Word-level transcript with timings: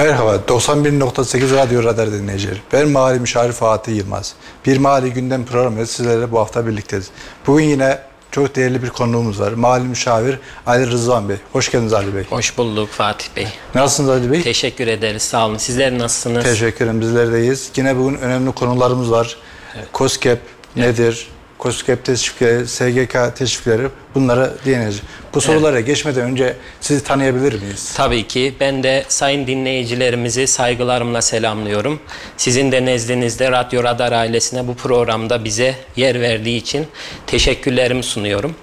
Merhaba, 0.00 0.36
91.8 0.48 1.56
Radyo 1.56 1.84
Radar 1.84 2.12
dinleyicileri. 2.12 2.58
Ben 2.72 2.88
Mali 2.88 3.20
Müşavir 3.20 3.52
Fatih 3.52 3.96
Yılmaz. 3.96 4.34
Bir 4.66 4.78
Mali 4.78 5.12
Gündem 5.12 5.44
programıyla 5.44 5.86
sizlerle 5.86 6.32
bu 6.32 6.38
hafta 6.38 6.66
birlikteyiz. 6.66 7.10
Bugün 7.46 7.64
yine 7.64 7.98
çok 8.30 8.56
değerli 8.56 8.82
bir 8.82 8.88
konuğumuz 8.88 9.40
var. 9.40 9.52
Mali 9.52 9.84
Müşavir 9.84 10.38
Ali 10.66 10.86
Rızvan 10.86 11.28
Bey. 11.28 11.36
Hoş 11.52 11.70
geldiniz 11.70 11.92
Ali 11.92 12.14
Bey. 12.14 12.24
Hoş 12.30 12.58
bulduk 12.58 12.88
Fatih 12.88 13.26
Bey. 13.36 13.48
Nasılsınız 13.74 14.10
Ali 14.10 14.32
Bey? 14.32 14.42
Teşekkür 14.42 14.86
ederiz. 14.86 15.22
Sağ 15.22 15.46
olun. 15.46 15.56
Sizler 15.56 15.98
nasılsınız? 15.98 16.44
Teşekkür 16.44 16.84
ederim. 16.84 17.00
Bizler 17.00 17.32
deyiz. 17.32 17.70
Yine 17.76 17.96
bugün 17.96 18.18
önemli 18.18 18.52
konularımız 18.52 19.10
var. 19.10 19.36
Evet. 19.76 19.88
COSGAP 19.94 20.38
nedir? 20.76 21.28
COSGAP 21.62 22.04
teşvikleri, 22.04 22.66
SGK 22.68 23.36
teşvikleri 23.36 23.88
bunlara 24.14 24.52
değineceğiz. 24.64 25.00
Bu 25.34 25.40
sorulara 25.40 25.76
evet. 25.76 25.86
geçmeden 25.86 26.22
önce 26.22 26.56
sizi 26.80 27.04
tanıyabilir 27.04 27.62
miyiz? 27.62 27.92
Tabii 27.96 28.26
ki. 28.26 28.54
Ben 28.60 28.82
de 28.82 29.04
sayın 29.08 29.46
dinleyicilerimizi 29.46 30.46
saygılarımla 30.46 31.22
selamlıyorum. 31.22 32.00
Sizin 32.36 32.72
de 32.72 32.84
nezdinizde 32.84 33.50
Radyo 33.50 33.84
Radar 33.84 34.12
ailesine 34.12 34.68
bu 34.68 34.74
programda 34.74 35.44
bize 35.44 35.74
yer 35.96 36.20
verdiği 36.20 36.56
için 36.56 36.86
teşekkürlerimi 37.26 38.02
sunuyorum. 38.02 38.54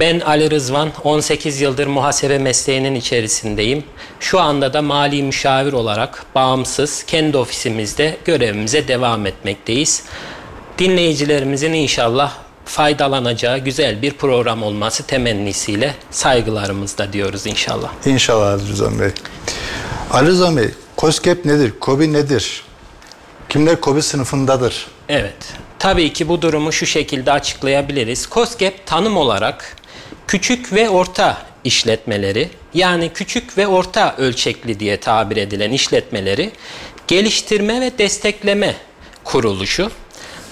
Ben 0.00 0.20
Ali 0.20 0.50
Rızvan, 0.50 0.90
18 1.04 1.60
yıldır 1.60 1.86
muhasebe 1.86 2.38
mesleğinin 2.38 2.94
içerisindeyim. 2.94 3.84
Şu 4.20 4.40
anda 4.40 4.72
da 4.72 4.82
mali 4.82 5.22
müşavir 5.22 5.72
olarak 5.72 6.24
bağımsız 6.34 7.02
kendi 7.02 7.36
ofisimizde 7.36 8.16
görevimize 8.24 8.88
devam 8.88 9.26
etmekteyiz 9.26 10.02
dinleyicilerimizin 10.78 11.72
inşallah 11.72 12.34
faydalanacağı 12.64 13.58
güzel 13.58 14.02
bir 14.02 14.12
program 14.12 14.62
olması 14.62 15.02
temennisiyle 15.02 15.94
saygılarımızda 16.10 17.12
diyoruz 17.12 17.46
inşallah. 17.46 17.90
İnşallah 18.06 18.52
Ali 18.52 18.68
Rızan 18.68 19.00
Bey. 19.00 19.10
Ali 20.10 20.26
Rızan 20.26 20.56
Bey, 20.56 20.68
COSGAP 20.98 21.44
nedir? 21.44 21.72
COBI 21.80 22.12
nedir? 22.12 22.64
Kimler 23.48 23.80
COBI 23.82 24.02
sınıfındadır? 24.02 24.86
Evet. 25.08 25.36
Tabii 25.78 26.12
ki 26.12 26.28
bu 26.28 26.42
durumu 26.42 26.72
şu 26.72 26.86
şekilde 26.86 27.32
açıklayabiliriz. 27.32 28.28
COSGAP 28.30 28.86
tanım 28.86 29.16
olarak 29.16 29.76
küçük 30.26 30.72
ve 30.72 30.90
orta 30.90 31.38
işletmeleri 31.64 32.50
yani 32.74 33.10
küçük 33.14 33.58
ve 33.58 33.66
orta 33.66 34.16
ölçekli 34.18 34.80
diye 34.80 35.00
tabir 35.00 35.36
edilen 35.36 35.72
işletmeleri 35.72 36.50
geliştirme 37.06 37.80
ve 37.80 37.98
destekleme 37.98 38.74
kuruluşu. 39.24 39.90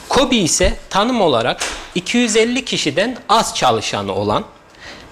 KOBİ 0.09 0.37
ise 0.37 0.73
tanım 0.91 1.21
olarak 1.21 1.65
250 1.95 2.65
kişiden 2.65 3.17
az 3.29 3.55
çalışanı 3.55 4.15
olan, 4.15 4.45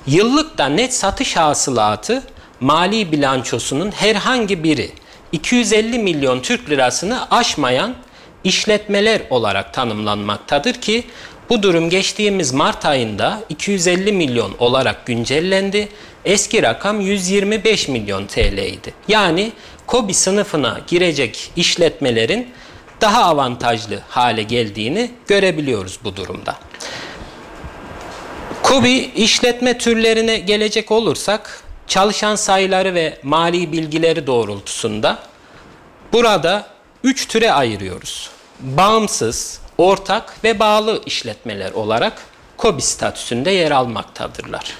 yıllıkta 0.06 0.66
net 0.66 0.94
satış 0.94 1.36
hasılatı 1.36 2.22
mali 2.60 3.12
bilançosunun 3.12 3.90
herhangi 3.90 4.64
biri 4.64 4.90
250 5.32 5.98
milyon 5.98 6.40
Türk 6.40 6.70
lirasını 6.70 7.30
aşmayan 7.30 7.94
işletmeler 8.44 9.22
olarak 9.30 9.74
tanımlanmaktadır 9.74 10.74
ki 10.74 11.04
bu 11.50 11.62
durum 11.62 11.90
geçtiğimiz 11.90 12.52
Mart 12.52 12.86
ayında 12.86 13.40
250 13.48 14.12
milyon 14.12 14.54
olarak 14.58 15.06
güncellendi. 15.06 15.88
Eski 16.24 16.62
rakam 16.62 17.00
125 17.00 17.88
milyon 17.88 18.26
TL 18.26 18.58
idi. 18.58 18.94
Yani 19.08 19.52
KOBİ 19.86 20.14
sınıfına 20.14 20.80
girecek 20.86 21.50
işletmelerin 21.56 22.48
daha 23.04 23.24
avantajlı 23.24 24.00
hale 24.08 24.42
geldiğini 24.42 25.10
görebiliyoruz 25.26 25.98
bu 26.04 26.16
durumda. 26.16 26.56
KOBİ 28.62 29.12
işletme 29.14 29.78
türlerine 29.78 30.38
gelecek 30.38 30.90
olursak 30.90 31.62
çalışan 31.86 32.36
sayıları 32.36 32.94
ve 32.94 33.18
mali 33.22 33.72
bilgileri 33.72 34.26
doğrultusunda 34.26 35.18
burada 36.12 36.66
üç 37.02 37.28
türe 37.28 37.52
ayırıyoruz. 37.52 38.30
Bağımsız, 38.60 39.60
ortak 39.78 40.44
ve 40.44 40.58
bağlı 40.58 41.02
işletmeler 41.06 41.72
olarak 41.72 42.12
KOBİ 42.56 42.82
statüsünde 42.82 43.50
yer 43.50 43.70
almaktadırlar. 43.70 44.74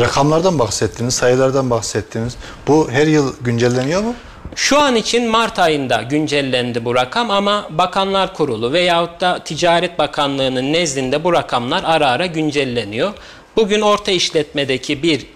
Rakamlardan 0.00 0.58
bahsettiniz, 0.58 1.14
sayılardan 1.14 1.70
bahsettiniz. 1.70 2.36
Bu 2.68 2.90
her 2.90 3.06
yıl 3.06 3.34
güncelleniyor 3.40 4.02
mu? 4.02 4.14
Şu 4.54 4.78
an 4.78 4.96
için 4.96 5.28
Mart 5.28 5.58
ayında 5.58 6.02
güncellendi 6.02 6.84
bu 6.84 6.94
rakam 6.94 7.30
ama 7.30 7.68
Bakanlar 7.70 8.34
Kurulu 8.34 8.72
veyahut 8.72 9.20
da 9.20 9.38
Ticaret 9.44 9.98
Bakanlığı'nın 9.98 10.72
nezdinde 10.72 11.24
bu 11.24 11.32
rakamlar 11.32 11.84
ara 11.84 12.10
ara 12.10 12.26
güncelleniyor. 12.26 13.12
Bugün 13.56 13.80
orta 13.80 14.12
işletmedeki 14.12 15.02
bir 15.02 15.26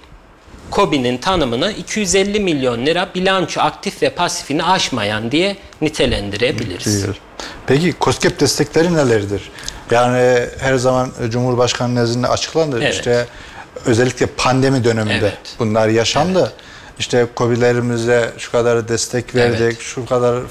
KOBİ'nin 0.70 1.18
tanımını 1.18 1.72
250 1.72 2.40
milyon 2.40 2.86
lira 2.86 3.08
bilanço 3.14 3.60
aktif 3.60 4.02
ve 4.02 4.10
pasifini 4.10 4.64
aşmayan 4.64 5.32
diye 5.32 5.56
nitelendirebiliriz. 5.80 7.06
Peki 7.66 7.94
COSGAP 8.00 8.40
destekleri 8.40 8.94
nelerdir? 8.94 9.50
Yani 9.90 10.46
her 10.58 10.74
zaman 10.74 11.12
Cumhurbaşkanı 11.28 11.94
nezdinde 11.94 12.26
açıklandı. 12.26 12.78
Evet. 12.82 12.94
İşte 12.94 13.26
özellikle 13.84 14.26
pandemi 14.26 14.84
döneminde 14.84 15.18
evet. 15.18 15.56
bunlar 15.58 15.88
yaşandı. 15.88 16.40
Evet. 16.40 16.69
İşte 17.00 17.26
kobilerimize 17.34 18.32
şu 18.38 18.52
kadar 18.52 18.88
destek 18.88 19.34
verdik, 19.34 19.60
evet. 19.60 19.80
şu 19.80 20.06
kadar 20.06 20.42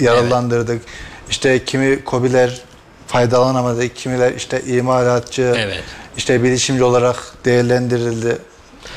yaralandırdık. 0.00 0.70
Evet. 0.70 0.82
İşte 1.30 1.64
kimi 1.64 2.04
kobiler 2.04 2.60
faydalanamadı, 3.06 3.88
kimiler 3.88 4.32
işte 4.32 4.62
imalatçı, 4.66 5.54
evet. 5.58 5.82
işte 6.16 6.42
bilişimci 6.42 6.84
olarak 6.84 7.34
değerlendirildi. 7.44 8.38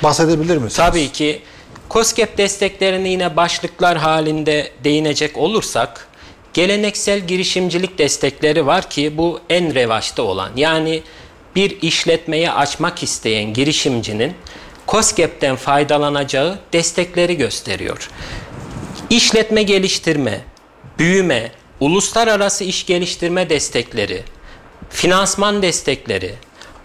Bahsedebilir 0.03 0.57
misiniz? 0.57 0.75
Tabii 0.75 1.11
ki. 1.11 1.41
COSGAP 1.89 2.37
desteklerini 2.37 3.09
yine 3.09 3.35
başlıklar 3.35 3.97
halinde 3.97 4.71
değinecek 4.83 5.37
olursak, 5.37 6.07
geleneksel 6.53 7.19
girişimcilik 7.19 7.97
destekleri 7.97 8.65
var 8.65 8.89
ki 8.89 9.17
bu 9.17 9.39
en 9.49 9.75
revaçta 9.75 10.23
olan. 10.23 10.49
Yani 10.55 11.03
bir 11.55 11.81
işletmeyi 11.81 12.51
açmak 12.51 13.03
isteyen 13.03 13.53
girişimcinin 13.53 14.33
COSGAP'ten 14.87 15.55
faydalanacağı 15.55 16.59
destekleri 16.73 17.37
gösteriyor. 17.37 18.09
İşletme 19.09 19.63
geliştirme, 19.63 20.41
büyüme, 20.99 21.51
uluslararası 21.79 22.63
iş 22.63 22.85
geliştirme 22.85 23.49
destekleri, 23.49 24.23
finansman 24.89 25.61
destekleri, 25.61 26.33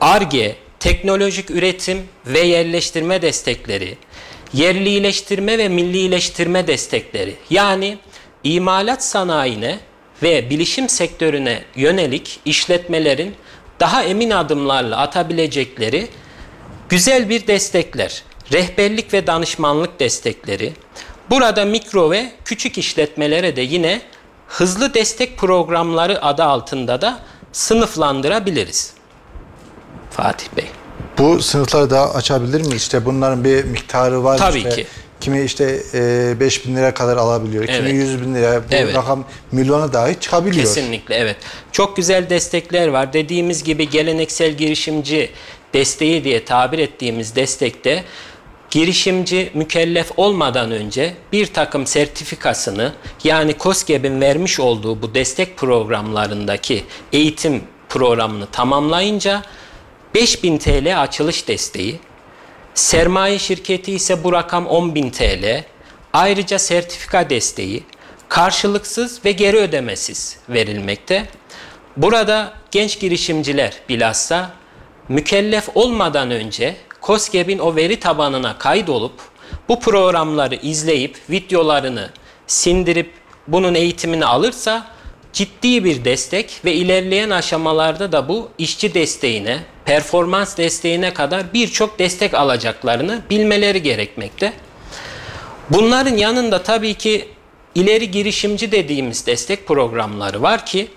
ARGE, 0.00 0.56
teknolojik 0.80 1.50
üretim 1.50 2.08
ve 2.26 2.40
yerleştirme 2.40 3.22
destekleri, 3.22 3.98
yerlileştirme 4.52 5.58
ve 5.58 5.68
millileştirme 5.68 6.66
destekleri 6.66 7.34
yani 7.50 7.98
imalat 8.44 9.04
sanayine 9.04 9.78
ve 10.22 10.50
bilişim 10.50 10.88
sektörüne 10.88 11.62
yönelik 11.76 12.40
işletmelerin 12.44 13.34
daha 13.80 14.02
emin 14.02 14.30
adımlarla 14.30 14.96
atabilecekleri 14.96 16.08
Güzel 16.90 17.28
bir 17.28 17.46
destekler, 17.46 18.22
rehberlik 18.52 19.12
ve 19.12 19.26
danışmanlık 19.26 20.00
destekleri. 20.00 20.72
Burada 21.30 21.64
mikro 21.64 22.10
ve 22.10 22.32
küçük 22.44 22.78
işletmelere 22.78 23.56
de 23.56 23.60
yine 23.60 24.02
hızlı 24.48 24.94
destek 24.94 25.38
programları 25.38 26.24
adı 26.24 26.44
altında 26.44 27.00
da 27.00 27.20
sınıflandırabiliriz. 27.52 28.92
Fatih 30.10 30.46
Bey. 30.56 30.66
Bu 31.18 31.42
sınıfları 31.42 31.90
daha 31.90 32.14
açabilir 32.14 32.60
miyiz? 32.60 32.82
İşte 32.82 33.04
bunların 33.04 33.44
bir 33.44 33.64
miktarı 33.64 34.24
var. 34.24 34.38
Tabii 34.38 34.58
işte. 34.58 34.70
ki. 34.70 34.86
Kimi 35.20 35.42
işte 35.42 35.82
e, 35.94 36.40
5 36.40 36.66
bin 36.66 36.76
lira 36.76 36.94
kadar 36.94 37.16
alabiliyor. 37.16 37.64
Evet. 37.68 37.76
Kimi 37.76 37.90
100 37.90 38.22
bin 38.22 38.34
lira. 38.34 38.62
Bu 38.70 38.74
evet. 38.74 38.94
rakam 38.94 39.24
milyona 39.52 39.92
dahi 39.92 40.20
çıkabiliyor. 40.20 40.64
Kesinlikle 40.64 41.14
evet. 41.14 41.36
Çok 41.72 41.96
güzel 41.96 42.30
destekler 42.30 42.88
var. 42.88 43.12
Dediğimiz 43.12 43.64
gibi 43.64 43.90
geleneksel 43.90 44.52
girişimci 44.52 45.30
desteği 45.74 46.24
diye 46.24 46.44
tabir 46.44 46.78
ettiğimiz 46.78 47.36
destekte 47.36 48.04
girişimci 48.70 49.50
mükellef 49.54 50.12
olmadan 50.16 50.70
önce 50.70 51.14
bir 51.32 51.46
takım 51.46 51.86
sertifikasını 51.86 52.92
yani 53.24 53.52
KOSGEB'in 53.54 54.20
vermiş 54.20 54.60
olduğu 54.60 55.02
bu 55.02 55.14
destek 55.14 55.56
programlarındaki 55.56 56.84
eğitim 57.12 57.62
programını 57.88 58.46
tamamlayınca 58.46 59.42
5000 60.14 60.58
TL 60.58 61.02
açılış 61.02 61.48
desteği, 61.48 61.98
sermaye 62.74 63.38
şirketi 63.38 63.92
ise 63.92 64.24
bu 64.24 64.32
rakam 64.32 64.64
10.000 64.64 65.10
TL, 65.10 65.64
ayrıca 66.12 66.58
sertifika 66.58 67.30
desteği, 67.30 67.84
karşılıksız 68.28 69.24
ve 69.24 69.32
geri 69.32 69.56
ödemesiz 69.56 70.36
verilmekte. 70.48 71.28
Burada 71.96 72.54
genç 72.70 73.00
girişimciler 73.00 73.72
bilhassa 73.88 74.50
mükellef 75.10 75.68
olmadan 75.74 76.30
önce 76.30 76.76
COSGAP'in 77.02 77.58
o 77.58 77.76
veri 77.76 78.00
tabanına 78.00 78.58
kaydolup 78.58 79.12
bu 79.68 79.80
programları 79.80 80.54
izleyip 80.54 81.18
videolarını 81.30 82.10
sindirip 82.46 83.12
bunun 83.48 83.74
eğitimini 83.74 84.24
alırsa 84.24 84.86
ciddi 85.32 85.84
bir 85.84 86.04
destek 86.04 86.60
ve 86.64 86.74
ilerleyen 86.74 87.30
aşamalarda 87.30 88.12
da 88.12 88.28
bu 88.28 88.48
işçi 88.58 88.94
desteğine, 88.94 89.58
performans 89.84 90.56
desteğine 90.58 91.14
kadar 91.14 91.52
birçok 91.54 91.98
destek 91.98 92.34
alacaklarını 92.34 93.22
bilmeleri 93.30 93.82
gerekmekte. 93.82 94.52
Bunların 95.70 96.16
yanında 96.16 96.62
tabii 96.62 96.94
ki 96.94 97.28
ileri 97.74 98.10
girişimci 98.10 98.72
dediğimiz 98.72 99.26
destek 99.26 99.66
programları 99.66 100.42
var 100.42 100.66
ki 100.66 100.88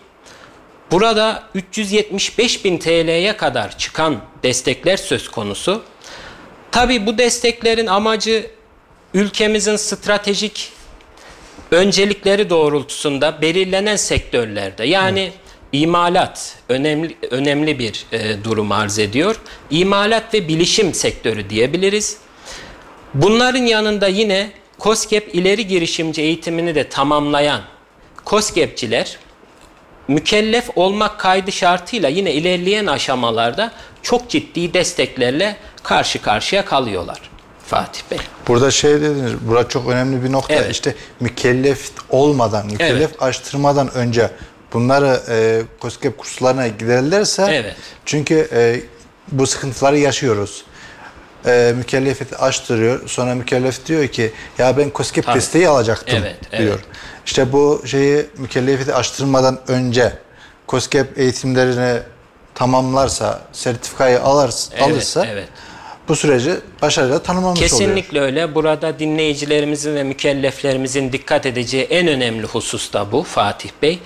burada 0.94 1.44
375 1.56 2.66
bin 2.66 2.78
TL'ye 2.78 3.38
kadar 3.38 3.78
çıkan 3.78 4.18
destekler 4.44 4.98
söz 4.98 5.32
konusu. 5.32 5.84
Tabi 6.72 7.06
bu 7.06 7.18
desteklerin 7.18 7.88
amacı 7.88 8.48
ülkemizin 9.14 9.76
stratejik 9.76 10.72
öncelikleri 11.72 12.50
doğrultusunda 12.50 13.42
belirlenen 13.42 13.96
sektörlerde 13.96 14.86
yani 14.86 15.26
Hı. 15.26 15.32
imalat 15.72 16.56
önemli 16.70 17.16
önemli 17.32 17.80
bir 17.80 18.06
e, 18.12 18.44
durum 18.44 18.72
arz 18.72 19.00
ediyor. 19.00 19.42
İmalat 19.70 20.34
ve 20.34 20.48
bilişim 20.48 20.94
sektörü 20.94 21.50
diyebiliriz. 21.50 22.18
Bunların 23.14 23.66
yanında 23.66 24.08
yine 24.08 24.52
COSGAP 24.80 25.36
ileri 25.36 25.68
girişimci 25.68 26.22
eğitimini 26.22 26.76
de 26.76 26.90
tamamlayan 26.90 27.62
COSGAP'ciler 28.26 29.18
mükellef 30.08 30.70
olmak 30.76 31.20
kaydı 31.20 31.52
şartıyla 31.52 32.10
yine 32.10 32.34
ilerleyen 32.34 32.86
aşamalarda 32.86 33.72
çok 34.02 34.30
ciddi 34.30 34.74
desteklerle 34.74 35.56
karşı 35.84 36.22
karşıya 36.22 36.66
kalıyorlar. 36.66 37.20
Fatih 37.68 38.02
Bey. 38.12 38.18
Burada 38.48 38.72
şey 38.72 39.02
dediniz, 39.02 39.34
burada 39.42 39.70
çok 39.70 39.90
önemli 39.90 40.24
bir 40.24 40.32
nokta. 40.32 40.54
Evet. 40.54 40.72
İşte 40.72 40.96
mükellef 41.20 41.92
olmadan, 42.10 42.66
mükellef 42.66 43.10
evet. 43.12 43.24
açtırmadan 43.24 43.94
önce 43.94 44.30
bunları 44.74 45.22
e, 45.30 45.62
COSGAP 45.82 46.18
kurslarına 46.18 46.68
giderlerse 46.68 47.46
evet. 47.50 47.76
çünkü 48.06 48.50
e, 48.54 48.82
bu 49.32 49.48
sıkıntıları 49.48 49.98
yaşıyoruz 49.98 50.64
e, 51.46 51.74
mükellefiyeti 51.78 52.38
açtırıyor. 52.38 53.10
Sonra 53.10 53.36
mükellef 53.36 53.86
diyor 53.86 54.08
ki 54.08 54.32
ya 54.58 54.78
ben 54.78 54.92
COSGAP 54.96 55.26
Tabii. 55.26 55.36
desteği 55.36 55.68
alacaktım 55.68 56.20
evet, 56.22 56.60
diyor. 56.60 56.74
Evet. 56.74 56.86
İşte 57.26 57.52
bu 57.52 57.82
şeyi 57.86 58.26
mükellefiyeti 58.38 58.94
açtırmadan 58.94 59.60
önce 59.68 60.14
COSGAP 60.68 61.18
eğitimlerini 61.18 62.00
tamamlarsa, 62.56 63.42
sertifikayı 63.52 64.22
alırsa, 64.22 64.74
evet, 64.76 64.84
alırsa 64.84 65.26
evet. 65.26 65.48
bu 66.08 66.16
süreci 66.16 66.52
başarıyla 66.82 67.24
tanımlamış 67.24 67.60
Kesinlikle 67.60 67.86
oluyor. 67.86 67.96
Kesinlikle 67.96 68.20
öyle. 68.22 68.56
Burada 68.56 69.00
dinleyicilerimizin 69.00 69.96
ve 69.96 70.04
mükelleflerimizin 70.04 71.12
dikkat 71.12 71.46
edeceği 71.46 71.84
en 71.84 72.08
önemli 72.08 72.48
husus 72.48 72.94
da 72.94 73.12
bu 73.12 73.24
Fatih 73.24 73.70
Bey. 73.82 74.00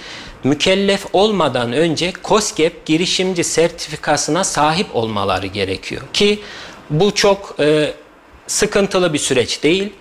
Mükellef 0.44 1.06
olmadan 1.14 1.74
önce 1.74 2.14
COSGAP 2.24 2.86
girişimci 2.86 3.44
sertifikasına 3.44 4.44
sahip 4.44 4.96
olmaları 4.96 5.48
gerekiyor. 5.48 6.02
Ki 6.14 6.40
bu 6.90 7.16
çok 7.16 7.56
e, 7.60 7.94
sıkıntılı 8.48 9.14
bir 9.14 9.20
süreç 9.20 9.64
değil. 9.64 9.94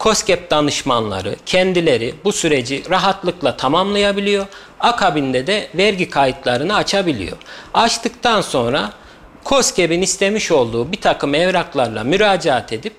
COSGAP 0.00 0.50
danışmanları 0.50 1.36
kendileri 1.46 2.14
bu 2.24 2.32
süreci 2.32 2.82
rahatlıkla 2.90 3.56
tamamlayabiliyor. 3.56 4.46
Akabinde 4.80 5.46
de 5.46 5.68
vergi 5.74 6.10
kayıtlarını 6.10 6.74
açabiliyor. 6.76 7.36
Açtıktan 7.74 8.40
sonra 8.40 8.92
COSGAP'in 9.44 10.02
istemiş 10.02 10.52
olduğu 10.52 10.92
bir 10.92 11.00
takım 11.00 11.34
evraklarla 11.34 12.04
müracaat 12.04 12.72
edip 12.72 12.94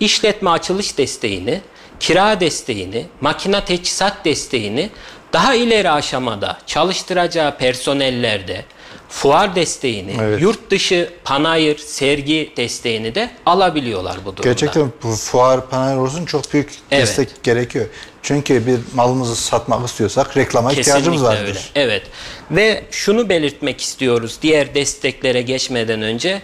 işletme 0.00 0.50
açılış 0.50 0.98
desteğini, 0.98 1.60
kira 2.00 2.40
desteğini, 2.40 3.06
makina 3.20 3.64
teçhizat 3.64 4.24
desteğini 4.24 4.90
daha 5.32 5.54
ileri 5.54 5.90
aşamada 5.90 6.58
çalıştıracağı 6.66 7.56
personellerde, 7.56 8.64
fuar 9.10 9.54
desteğini, 9.54 10.16
evet. 10.20 10.42
yurt 10.42 10.70
dışı 10.70 11.10
panayır, 11.24 11.78
sergi 11.78 12.52
desteğini 12.56 13.14
de 13.14 13.30
alabiliyorlar 13.46 14.16
bu 14.24 14.24
durumda. 14.24 14.42
Gerçekten 14.42 14.92
bu 15.02 15.08
fuar, 15.08 15.70
panayır 15.70 15.96
olsun 15.96 16.24
çok 16.24 16.52
büyük 16.52 16.70
evet. 16.90 17.02
destek 17.02 17.42
gerekiyor. 17.42 17.86
Çünkü 18.22 18.66
bir 18.66 18.78
malımızı 18.94 19.36
satmak 19.36 19.88
istiyorsak 19.88 20.36
reklama 20.36 20.68
Kesinlikle 20.68 20.90
ihtiyacımız 20.90 21.22
vardır. 21.22 21.46
Öyle. 21.46 21.58
Evet. 21.74 22.02
Ve 22.50 22.84
şunu 22.90 23.28
belirtmek 23.28 23.80
istiyoruz 23.80 24.38
diğer 24.42 24.74
desteklere 24.74 25.42
geçmeden 25.42 26.02
önce. 26.02 26.42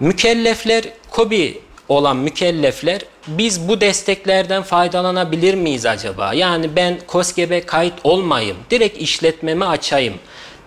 Mükellefler, 0.00 0.84
KOBİ 1.10 1.60
olan 1.88 2.16
mükellefler 2.16 3.00
biz 3.26 3.68
bu 3.68 3.80
desteklerden 3.80 4.62
faydalanabilir 4.62 5.54
miyiz 5.54 5.86
acaba? 5.86 6.34
Yani 6.34 6.76
ben 6.76 6.98
KOSGEB'e 7.06 7.66
kayıt 7.66 7.94
olmayayım, 8.04 8.56
direkt 8.70 8.98
işletmemi 8.98 9.64
açayım 9.64 10.14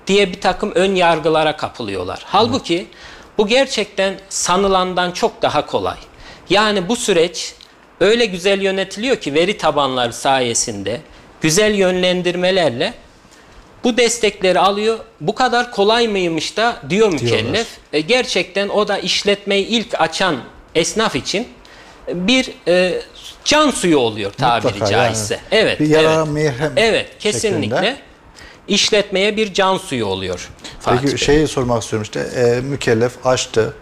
diye 0.10 0.32
bir 0.32 0.42
takım 0.42 0.72
ön 0.76 0.96
yargılara 0.96 1.58
kapılıyorlar. 1.58 2.22
Halbuki 2.26 2.88
bu 3.38 3.48
gerçekten 3.48 4.20
sanılandan 4.30 5.12
çok 5.12 5.42
daha 5.42 5.66
kolay. 5.66 5.98
Yani 6.50 6.90
bu 6.90 6.96
süreç 6.96 7.54
öyle 8.00 8.26
güzel 8.26 8.62
yönetiliyor 8.62 9.16
ki 9.16 9.34
veri 9.34 9.58
tabanları 9.58 10.14
sayesinde 10.14 11.02
güzel 11.42 11.76
yönlendirmelerle 11.76 12.94
bu 13.84 13.98
destekleri 13.98 14.60
alıyor. 14.60 15.00
Bu 15.22 15.36
kadar 15.36 15.72
kolay 15.72 16.08
mıymış 16.08 16.58
da 16.58 16.78
diyor 16.90 17.14
mükellef. 17.14 17.68
E, 17.94 18.02
gerçekten 18.02 18.70
o 18.70 18.88
da 18.88 18.98
işletmeyi 18.98 19.66
ilk 19.66 20.02
açan 20.02 20.38
esnaf 20.76 21.16
için 21.16 21.48
bir 22.08 22.52
e, 22.68 23.02
can 23.46 23.72
suyu 23.72 23.98
oluyor 23.98 24.32
tabiri 24.32 24.74
Mutlaka 24.74 24.92
caizse. 24.92 25.34
Yani. 25.34 25.64
Evet. 25.64 25.80
Bir 25.80 25.88
yara 25.88 26.28
evet. 26.38 26.72
Evet, 26.76 27.10
kesinlikle. 27.20 27.76
Şeklinde 27.76 28.09
işletmeye 28.70 29.38
bir 29.38 29.54
can 29.54 29.78
suyu 29.78 30.06
oluyor. 30.06 30.50
Fatih 30.80 31.00
Peki 31.02 31.12
Bey. 31.12 31.18
şeyi 31.18 31.48
sormak 31.48 31.84
istiyorum 31.84 32.04
işte 32.04 32.20
e, 32.20 32.62
mükellef 32.62 33.28
açtı. 33.28 33.74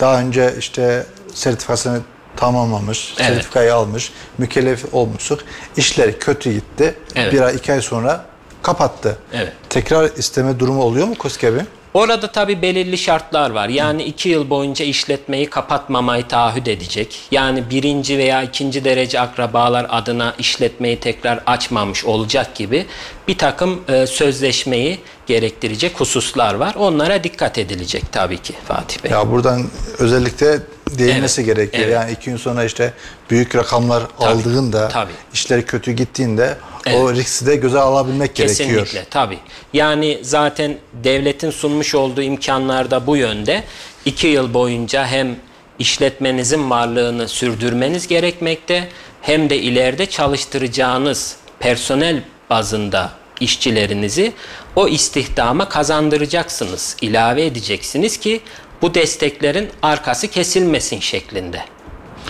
Daha 0.00 0.20
önce 0.20 0.54
işte 0.58 1.06
sertifikasını 1.34 2.00
tamamlamış, 2.36 3.14
evet. 3.18 3.28
sertifikayı 3.28 3.74
almış, 3.74 4.12
mükellef 4.38 4.94
olmuştuk. 4.94 5.40
İşleri 5.76 6.18
kötü 6.18 6.52
gitti. 6.52 6.94
Evet. 7.14 7.32
Bir 7.32 7.40
ay, 7.40 7.56
iki 7.56 7.72
ay 7.72 7.80
sonra 7.80 8.24
kapattı. 8.62 9.18
Evet. 9.32 9.52
Tekrar 9.70 10.10
isteme 10.16 10.58
durumu 10.58 10.82
oluyor 10.82 11.06
mu 11.06 11.14
KOSGEB'in? 11.14 11.68
Orada 11.96 12.26
tabi 12.26 12.62
belirli 12.62 12.98
şartlar 12.98 13.50
var. 13.50 13.68
Yani 13.68 14.02
iki 14.02 14.28
yıl 14.28 14.50
boyunca 14.50 14.84
işletmeyi 14.84 15.50
kapatmamayı 15.50 16.28
taahhüt 16.28 16.68
edecek. 16.68 17.18
Yani 17.30 17.70
birinci 17.70 18.18
veya 18.18 18.42
ikinci 18.42 18.84
derece 18.84 19.20
akrabalar 19.20 19.86
adına 19.88 20.34
işletmeyi 20.38 21.00
tekrar 21.00 21.40
açmamış 21.46 22.04
olacak 22.04 22.54
gibi 22.54 22.86
bir 23.28 23.38
takım 23.38 23.80
e, 23.88 24.06
sözleşmeyi 24.06 24.98
gerektirecek 25.26 26.00
hususlar 26.00 26.54
var. 26.54 26.74
Onlara 26.78 27.24
dikkat 27.24 27.58
edilecek 27.58 28.02
tabii 28.12 28.38
ki 28.38 28.54
Fatih 28.68 29.04
Bey. 29.04 29.10
Ya 29.10 29.30
buradan 29.30 29.64
özellikle 29.98 30.60
değinmesi 30.90 31.40
evet, 31.40 31.56
gerekiyor. 31.56 31.84
Evet. 31.84 31.94
Yani 31.94 32.12
iki 32.12 32.30
gün 32.30 32.36
sonra 32.36 32.64
işte 32.64 32.92
büyük 33.30 33.56
rakamlar 33.56 34.02
tabii, 34.18 34.28
aldığında, 34.28 34.88
tabii. 34.88 35.12
işleri 35.34 35.64
kötü 35.64 35.92
gittiğinde 35.92 36.56
evet. 36.86 37.00
o 37.00 37.12
riski 37.12 37.46
de 37.46 37.56
göze 37.56 37.78
alabilmek 37.78 38.36
Kesinlikle, 38.36 38.64
gerekiyor. 38.64 38.86
Kesinlikle 38.86 39.10
tabii. 39.10 39.38
Yani 39.72 40.18
zaten 40.22 40.76
devletin 41.04 41.50
sunmuş 41.50 41.94
olduğu 41.94 42.22
imkanlar 42.22 42.90
da 42.90 43.06
bu 43.06 43.16
yönde. 43.16 43.64
İki 44.04 44.26
yıl 44.26 44.54
boyunca 44.54 45.06
hem 45.06 45.36
işletmenizin 45.78 46.70
varlığını 46.70 47.28
sürdürmeniz 47.28 48.06
gerekmekte 48.06 48.88
hem 49.22 49.50
de 49.50 49.58
ileride 49.58 50.06
çalıştıracağınız 50.06 51.36
personel 51.58 52.22
bazında 52.50 53.12
işçilerinizi 53.40 54.32
o 54.76 54.88
istihdama 54.88 55.68
kazandıracaksınız, 55.68 56.96
ilave 57.00 57.46
edeceksiniz 57.46 58.16
ki 58.16 58.40
bu 58.82 58.94
desteklerin 58.94 59.68
arkası 59.82 60.28
kesilmesin 60.28 61.00
şeklinde. 61.00 61.60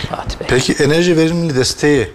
Fatih 0.09 0.39
Bey. 0.39 0.47
Peki 0.49 0.83
enerji 0.83 1.17
verimli 1.17 1.55
desteği 1.55 2.07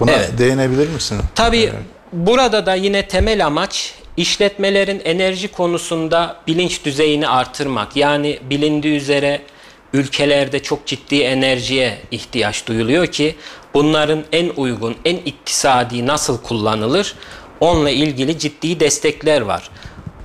buna 0.00 0.12
evet. 0.12 0.38
değinebilir 0.38 0.88
misin? 0.88 1.18
Tabii 1.34 1.62
evet. 1.62 1.74
burada 2.12 2.66
da 2.66 2.74
yine 2.74 3.08
temel 3.08 3.46
amaç 3.46 3.94
işletmelerin 4.16 5.00
enerji 5.04 5.48
konusunda 5.48 6.36
bilinç 6.46 6.84
düzeyini 6.84 7.28
artırmak. 7.28 7.96
Yani 7.96 8.38
bilindiği 8.50 8.96
üzere 8.96 9.42
ülkelerde 9.92 10.62
çok 10.62 10.86
ciddi 10.86 11.20
enerjiye 11.20 11.98
ihtiyaç 12.10 12.66
duyuluyor 12.66 13.06
ki 13.06 13.36
bunların 13.74 14.24
en 14.32 14.50
uygun, 14.56 14.96
en 15.04 15.16
iktisadi 15.16 16.06
nasıl 16.06 16.42
kullanılır 16.42 17.14
onunla 17.60 17.90
ilgili 17.90 18.38
ciddi 18.38 18.80
destekler 18.80 19.40
var. 19.40 19.70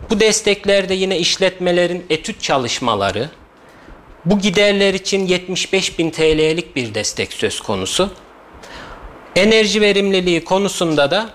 Bu 0.10 0.20
desteklerde 0.20 0.94
yine 0.94 1.18
işletmelerin 1.20 2.06
etüt 2.10 2.42
çalışmaları, 2.42 3.30
bu 4.26 4.40
giderler 4.40 4.94
için 4.94 5.28
75 5.28 6.00
bin 6.00 6.10
TL'lik 6.10 6.76
bir 6.76 6.94
destek 6.94 7.34
söz 7.34 7.62
konusu. 7.62 8.10
Enerji 9.36 9.82
verimliliği 9.82 10.44
konusunda 10.44 11.12
da 11.12 11.30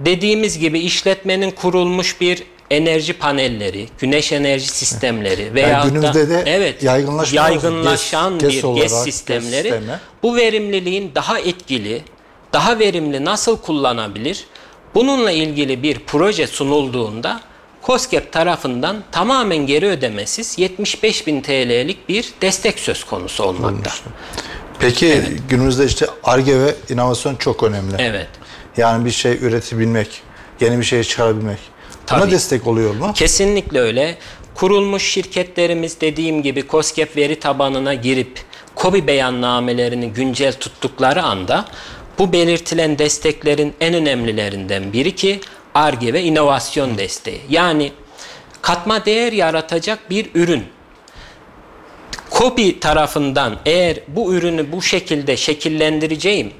dediğimiz 0.00 0.58
gibi 0.58 0.80
işletmenin 0.80 1.50
kurulmuş 1.50 2.20
bir 2.20 2.42
enerji 2.70 3.12
panelleri, 3.12 3.88
güneş 3.98 4.32
enerji 4.32 4.68
sistemleri 4.68 5.54
veya 5.54 5.68
yani 5.68 5.88
günümüzde 5.88 6.28
de 6.28 6.42
evet, 6.46 6.82
yaygınlaşan 7.32 8.38
gez, 8.38 8.50
bir 8.50 8.62
gez, 8.62 8.74
gez 8.74 9.04
sistemleri 9.04 9.68
gez 9.68 9.82
bu 10.22 10.36
verimliliğin 10.36 11.12
daha 11.14 11.38
etkili, 11.38 12.02
daha 12.52 12.78
verimli 12.78 13.24
nasıl 13.24 13.56
kullanabilir? 13.56 14.44
Bununla 14.94 15.30
ilgili 15.30 15.82
bir 15.82 15.98
proje 15.98 16.46
sunulduğunda 16.46 17.40
COSGAP 17.82 18.32
tarafından 18.32 19.04
tamamen 19.12 19.66
geri 19.66 19.86
ödemesiz 19.86 20.58
75 20.58 21.26
bin 21.26 21.40
TL'lik 21.40 22.08
bir 22.08 22.32
destek 22.42 22.78
söz 22.78 23.04
konusu 23.04 23.44
olmakta. 23.44 23.90
Peki 24.78 25.06
evet. 25.06 25.28
günümüzde 25.48 25.84
işte 25.86 26.06
ARGE 26.24 26.60
ve 26.60 26.74
inovasyon 26.88 27.36
çok 27.36 27.62
önemli. 27.62 27.94
Evet. 27.98 28.28
Yani 28.76 29.04
bir 29.04 29.10
şey 29.10 29.32
üretebilmek, 29.32 30.22
yeni 30.60 30.78
bir 30.78 30.84
şey 30.84 31.04
çıkarabilmek. 31.04 31.58
Buna 32.10 32.20
Tabii. 32.20 32.30
destek 32.30 32.66
oluyor 32.66 32.94
mu? 32.94 33.12
Kesinlikle 33.14 33.80
öyle. 33.80 34.18
Kurulmuş 34.54 35.02
şirketlerimiz 35.02 36.00
dediğim 36.00 36.42
gibi 36.42 36.68
COSGAP 36.68 37.16
veri 37.16 37.40
tabanına 37.40 37.94
girip 37.94 38.40
KOBİ 38.74 39.06
beyannamelerini 39.06 40.12
güncel 40.12 40.52
tuttukları 40.52 41.22
anda 41.22 41.64
bu 42.18 42.32
belirtilen 42.32 42.98
desteklerin 42.98 43.74
en 43.80 43.94
önemlilerinden 43.94 44.92
biri 44.92 45.14
ki 45.14 45.40
ARGE 45.74 46.12
ve 46.12 46.22
inovasyon 46.22 46.98
desteği. 46.98 47.40
Yani 47.48 47.92
katma 48.62 49.04
değer 49.04 49.32
yaratacak 49.32 50.10
bir 50.10 50.30
ürün. 50.34 50.64
KOBİ 52.30 52.80
tarafından 52.80 53.58
eğer 53.66 53.96
bu 54.08 54.34
ürünü 54.34 54.72
bu 54.72 54.82
şekilde 54.82 55.36
şekillendireceğim, 55.36 56.52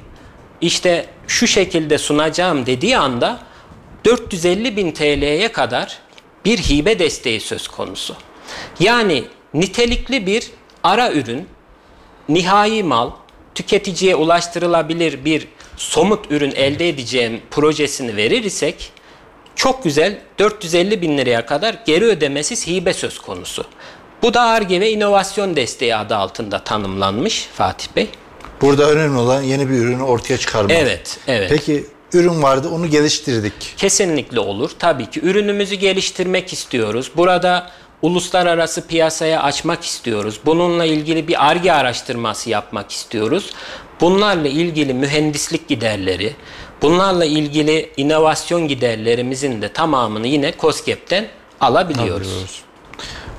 işte 0.60 1.06
şu 1.26 1.46
şekilde 1.46 1.98
sunacağım 1.98 2.66
dediği 2.66 2.98
anda 2.98 3.38
450 4.04 4.76
bin 4.76 4.92
TL'ye 4.92 5.52
kadar 5.52 5.98
bir 6.44 6.58
hibe 6.58 6.98
desteği 6.98 7.40
söz 7.40 7.68
konusu. 7.68 8.16
Yani 8.80 9.24
nitelikli 9.54 10.26
bir 10.26 10.50
ara 10.82 11.12
ürün, 11.12 11.48
nihai 12.28 12.82
mal, 12.82 13.10
tüketiciye 13.54 14.16
ulaştırılabilir 14.16 15.24
bir 15.24 15.48
somut 15.76 16.30
ürün 16.30 16.50
elde 16.50 16.88
edeceğim 16.88 17.40
projesini 17.50 18.16
verir 18.16 18.44
isek 18.44 18.92
çok 19.56 19.84
güzel 19.84 20.18
450 20.38 21.02
bin 21.02 21.18
liraya 21.18 21.46
kadar 21.46 21.76
geri 21.86 22.04
ödemesiz 22.04 22.66
hibe 22.66 22.92
söz 22.92 23.18
konusu. 23.18 23.64
Bu 24.22 24.34
da 24.34 24.42
ARGE 24.42 24.80
ve 24.80 24.90
inovasyon 24.90 25.56
desteği 25.56 25.96
adı 25.96 26.16
altında 26.16 26.58
tanımlanmış 26.58 27.48
Fatih 27.54 27.86
Bey. 27.96 28.08
Burada 28.60 28.90
önemli 28.90 29.18
olan 29.18 29.42
yeni 29.42 29.70
bir 29.70 29.74
ürünü 29.74 30.02
ortaya 30.02 30.38
çıkarmak. 30.38 30.72
Evet, 30.72 31.18
evet. 31.26 31.50
Peki 31.50 31.84
ürün 32.12 32.42
vardı 32.42 32.68
onu 32.68 32.90
geliştirdik. 32.90 33.74
Kesinlikle 33.76 34.40
olur. 34.40 34.70
Tabii 34.78 35.10
ki 35.10 35.20
ürünümüzü 35.20 35.74
geliştirmek 35.74 36.52
istiyoruz. 36.52 37.10
Burada 37.16 37.70
uluslararası 38.02 38.86
piyasaya 38.86 39.42
açmak 39.42 39.84
istiyoruz. 39.84 40.40
Bununla 40.46 40.84
ilgili 40.84 41.28
bir 41.28 41.46
ARGE 41.50 41.72
araştırması 41.72 42.50
yapmak 42.50 42.90
istiyoruz. 42.90 43.50
Bunlarla 44.00 44.48
ilgili 44.48 44.94
mühendislik 44.94 45.68
giderleri, 45.68 46.36
bunlarla 46.82 47.24
ilgili 47.24 47.90
inovasyon 47.96 48.68
giderlerimizin 48.68 49.62
de 49.62 49.72
tamamını 49.72 50.26
yine 50.26 50.54
COSGAP'ten 50.60 51.28
alabiliyoruz. 51.60 52.28
Alıyoruz. 52.28 52.62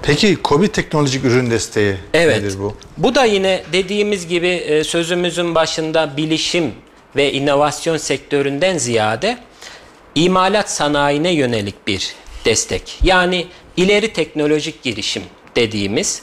Peki 0.02 0.36
KOBİ 0.36 0.68
teknolojik 0.68 1.26
ürün 1.26 1.52
desteği 1.52 1.96
Evet. 2.14 2.44
nedir 2.44 2.60
bu? 2.60 2.76
Bu 2.98 3.16
da 3.16 3.26
yine 3.26 3.64
dediğimiz 3.74 4.28
gibi 4.28 4.48
e, 4.48 4.84
sözümüzün 4.84 5.56
başında 5.56 6.18
bilişim 6.18 6.72
ve 7.16 7.34
inovasyon 7.34 7.98
sektöründen 7.98 8.78
ziyade 8.78 9.38
imalat 10.16 10.72
sanayine 10.72 11.34
yönelik 11.34 11.88
bir 11.88 12.16
destek. 12.46 13.00
Yani 13.04 13.48
ileri 13.78 14.14
teknolojik 14.14 14.84
girişim 14.84 15.24
dediğimiz 15.56 16.22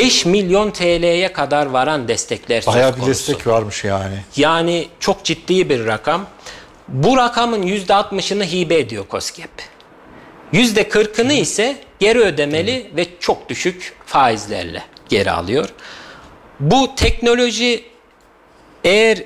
5 0.00 0.26
milyon 0.26 0.70
TL'ye 0.70 1.32
kadar 1.32 1.66
varan 1.66 2.08
destekler 2.08 2.66
Bayağı 2.66 2.96
bir 2.96 3.06
destek 3.06 3.46
varmış 3.46 3.84
yani. 3.84 4.14
Yani 4.36 4.88
çok 5.00 5.24
ciddi 5.24 5.68
bir 5.68 5.86
rakam. 5.86 6.26
Bu 6.88 7.16
rakamın 7.16 7.62
%60'ını 7.62 8.44
hibe 8.44 8.78
ediyor 8.78 9.04
COSGAP. 9.10 9.50
%40'ını 10.52 11.32
ise 11.32 11.76
geri 11.98 12.18
ödemeli 12.18 12.90
ve 12.96 13.06
çok 13.20 13.48
düşük 13.48 13.92
faizlerle 14.06 14.82
geri 15.08 15.30
alıyor. 15.30 15.68
Bu 16.60 16.94
teknoloji 16.96 17.84
eğer 18.84 19.18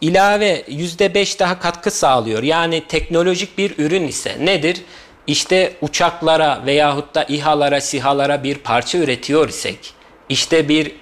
ilave 0.00 0.64
%5 0.68 1.38
daha 1.38 1.60
katkı 1.60 1.90
sağlıyor. 1.90 2.42
Yani 2.42 2.86
teknolojik 2.88 3.58
bir 3.58 3.78
ürün 3.78 4.08
ise 4.08 4.36
nedir? 4.40 4.82
İşte 5.26 5.72
uçaklara 5.80 6.62
veyahut 6.66 7.14
da 7.14 7.24
İHA'lara, 7.24 7.80
SİHA'lara 7.80 8.44
bir 8.44 8.54
parça 8.54 8.98
üretiyor 8.98 9.48
isek, 9.48 9.94
işte 10.28 10.68
bir 10.68 10.92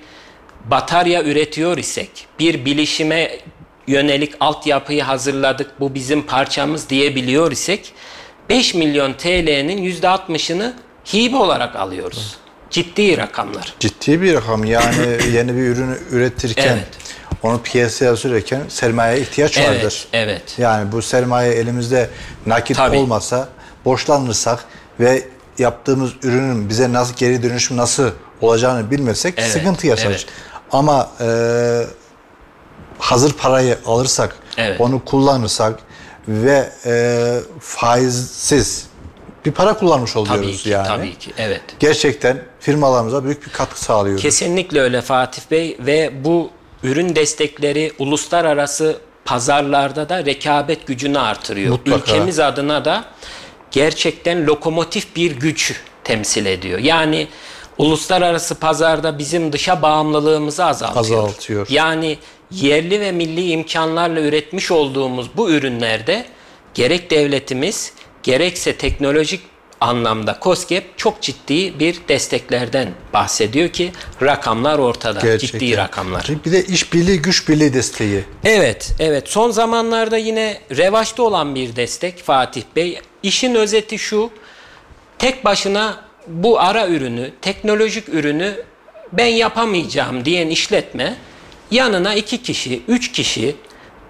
batarya 0.64 1.22
üretiyor 1.22 1.78
isek, 1.78 2.10
bir 2.38 2.64
bilişime 2.64 3.30
yönelik 3.86 4.34
altyapıyı 4.40 5.02
hazırladık, 5.02 5.70
bu 5.80 5.94
bizim 5.94 6.22
parçamız 6.22 6.88
diyebiliyor 6.88 7.52
isek, 7.52 7.92
5 8.48 8.74
milyon 8.74 9.12
TL'nin 9.12 9.92
%60'ını 10.00 10.72
hibe 11.14 11.36
olarak 11.36 11.76
alıyoruz. 11.76 12.36
Ciddi 12.70 13.18
rakamlar. 13.18 13.74
Ciddi 13.80 14.22
bir 14.22 14.34
rakam 14.34 14.64
yani 14.64 15.06
yeni 15.34 15.54
bir 15.56 15.62
ürünü 15.62 15.98
üretirken 16.10 16.72
Evet. 16.72 16.88
onu 17.42 17.62
piyasaya 17.62 18.16
sürerken 18.16 18.62
sermaye 18.68 19.20
ihtiyaç 19.20 19.58
Evet, 19.58 19.68
vardır. 19.68 20.04
evet. 20.12 20.42
Yani 20.58 20.92
bu 20.92 21.02
sermaye 21.02 21.52
elimizde 21.52 22.10
nakit 22.46 22.76
Tabii. 22.76 22.96
olmasa 22.96 23.48
borçlanırsak 23.84 24.64
ve 25.00 25.22
yaptığımız 25.58 26.11
ürünün 26.23 26.68
bize 26.68 26.92
nasıl 26.92 27.14
geri 27.16 27.42
dönüşüm 27.42 27.76
nasıl 27.76 28.11
olacağını 28.40 28.90
bilmesek 28.90 29.34
Evet, 29.38 29.50
sıkıntı 29.50 29.87
yaşarız. 29.87 30.26
evet. 30.26 30.26
Ama 30.73 31.11
e, 31.20 31.26
hazır 32.99 33.32
parayı 33.32 33.78
alırsak, 33.87 34.37
Evet. 34.56 34.80
onu 34.80 35.04
kullanırsak 35.04 35.78
ve 36.28 36.70
e, 36.87 37.25
faizsiz 37.61 38.87
bir 39.44 39.52
para 39.52 39.75
kullanmış 39.78 40.16
oluyoruz 40.16 40.42
Tabii 40.46 40.56
ki, 40.56 40.68
yani. 40.68 40.87
tabii 40.87 41.14
ki. 41.18 41.32
Evet. 41.38 41.62
Gerçekten 41.80 42.42
firmalarımıza 42.61 43.25
büyük 43.25 43.46
bir 43.46 43.50
katkı 43.52 43.80
sağlıyoruz. 43.80 44.23
Kesinlikle 44.23 44.80
öyle 44.80 45.00
Fatih 45.02 45.42
Bey 45.50 45.76
ve 45.80 46.25
bu 46.25 46.50
ürün 46.82 47.16
destekleri 47.16 47.92
uluslararası 47.99 48.96
pazarlarda 49.25 50.08
da 50.08 50.25
rekabet 50.25 50.87
gücünü 50.87 51.18
artırıyor. 51.18 51.70
Mutlaka. 51.70 51.96
Ülkemiz 51.99 52.38
adına 52.38 52.84
da 52.84 53.04
gerçekten 53.74 54.46
lokomotif 54.46 55.16
bir 55.16 55.30
güç 55.30 55.80
temsil 56.04 56.46
ediyor. 56.46 56.78
Yani 56.78 57.28
uluslararası 57.78 58.54
pazarda 58.54 59.18
bizim 59.18 59.52
dışa 59.52 59.82
bağımlılığımızı 59.82 60.64
azaltıyor. 60.64 61.18
Azaltıyor. 61.18 61.66
Yani 61.70 62.18
yerli 62.50 63.00
ve 63.00 63.12
milli 63.12 63.50
imkanlarla 63.50 64.20
üretmiş 64.20 64.70
olduğumuz 64.70 65.26
bu 65.36 65.50
ürünlerde 65.50 66.24
gerek 66.74 67.10
devletimiz 67.10 67.92
gerekse 68.22 68.76
teknolojik 68.76 69.40
anlamda 69.80 70.38
COSGAP 70.42 70.84
çok 70.96 71.22
ciddi 71.22 71.78
bir 71.78 71.96
desteklerden 72.08 72.88
bahsediyor 73.12 73.68
ki 73.68 73.92
rakamlar 74.22 74.78
ortada. 74.78 75.20
Gerçekten. 75.20 75.58
Ciddi 75.58 75.76
rakamlar. 75.76 76.30
Bir 76.46 76.52
de 76.52 76.64
işbirliği, 76.64 77.22
güç 77.22 77.48
birliği 77.48 77.74
desteği. 77.74 78.24
Evet, 78.44 78.94
evet. 78.98 79.28
Son 79.28 79.50
zamanlarda 79.50 80.16
yine 80.16 80.60
revaçta 80.76 81.22
olan 81.22 81.54
bir 81.54 81.76
destek 81.76 82.18
Fatih 82.18 82.62
Bey. 82.76 83.00
İşin 83.24 83.54
özeti 83.54 83.98
şu. 83.98 84.30
Tek 85.18 85.44
başına 85.44 86.04
bu 86.26 86.60
ara 86.60 86.88
ürünü, 86.88 87.30
teknolojik 87.42 88.08
ürünü 88.08 88.54
ben 89.12 89.26
yapamayacağım 89.26 90.24
diyen 90.24 90.48
işletme 90.48 91.16
yanına 91.70 92.14
iki 92.14 92.42
kişi, 92.42 92.82
üç 92.88 93.12
kişi, 93.12 93.56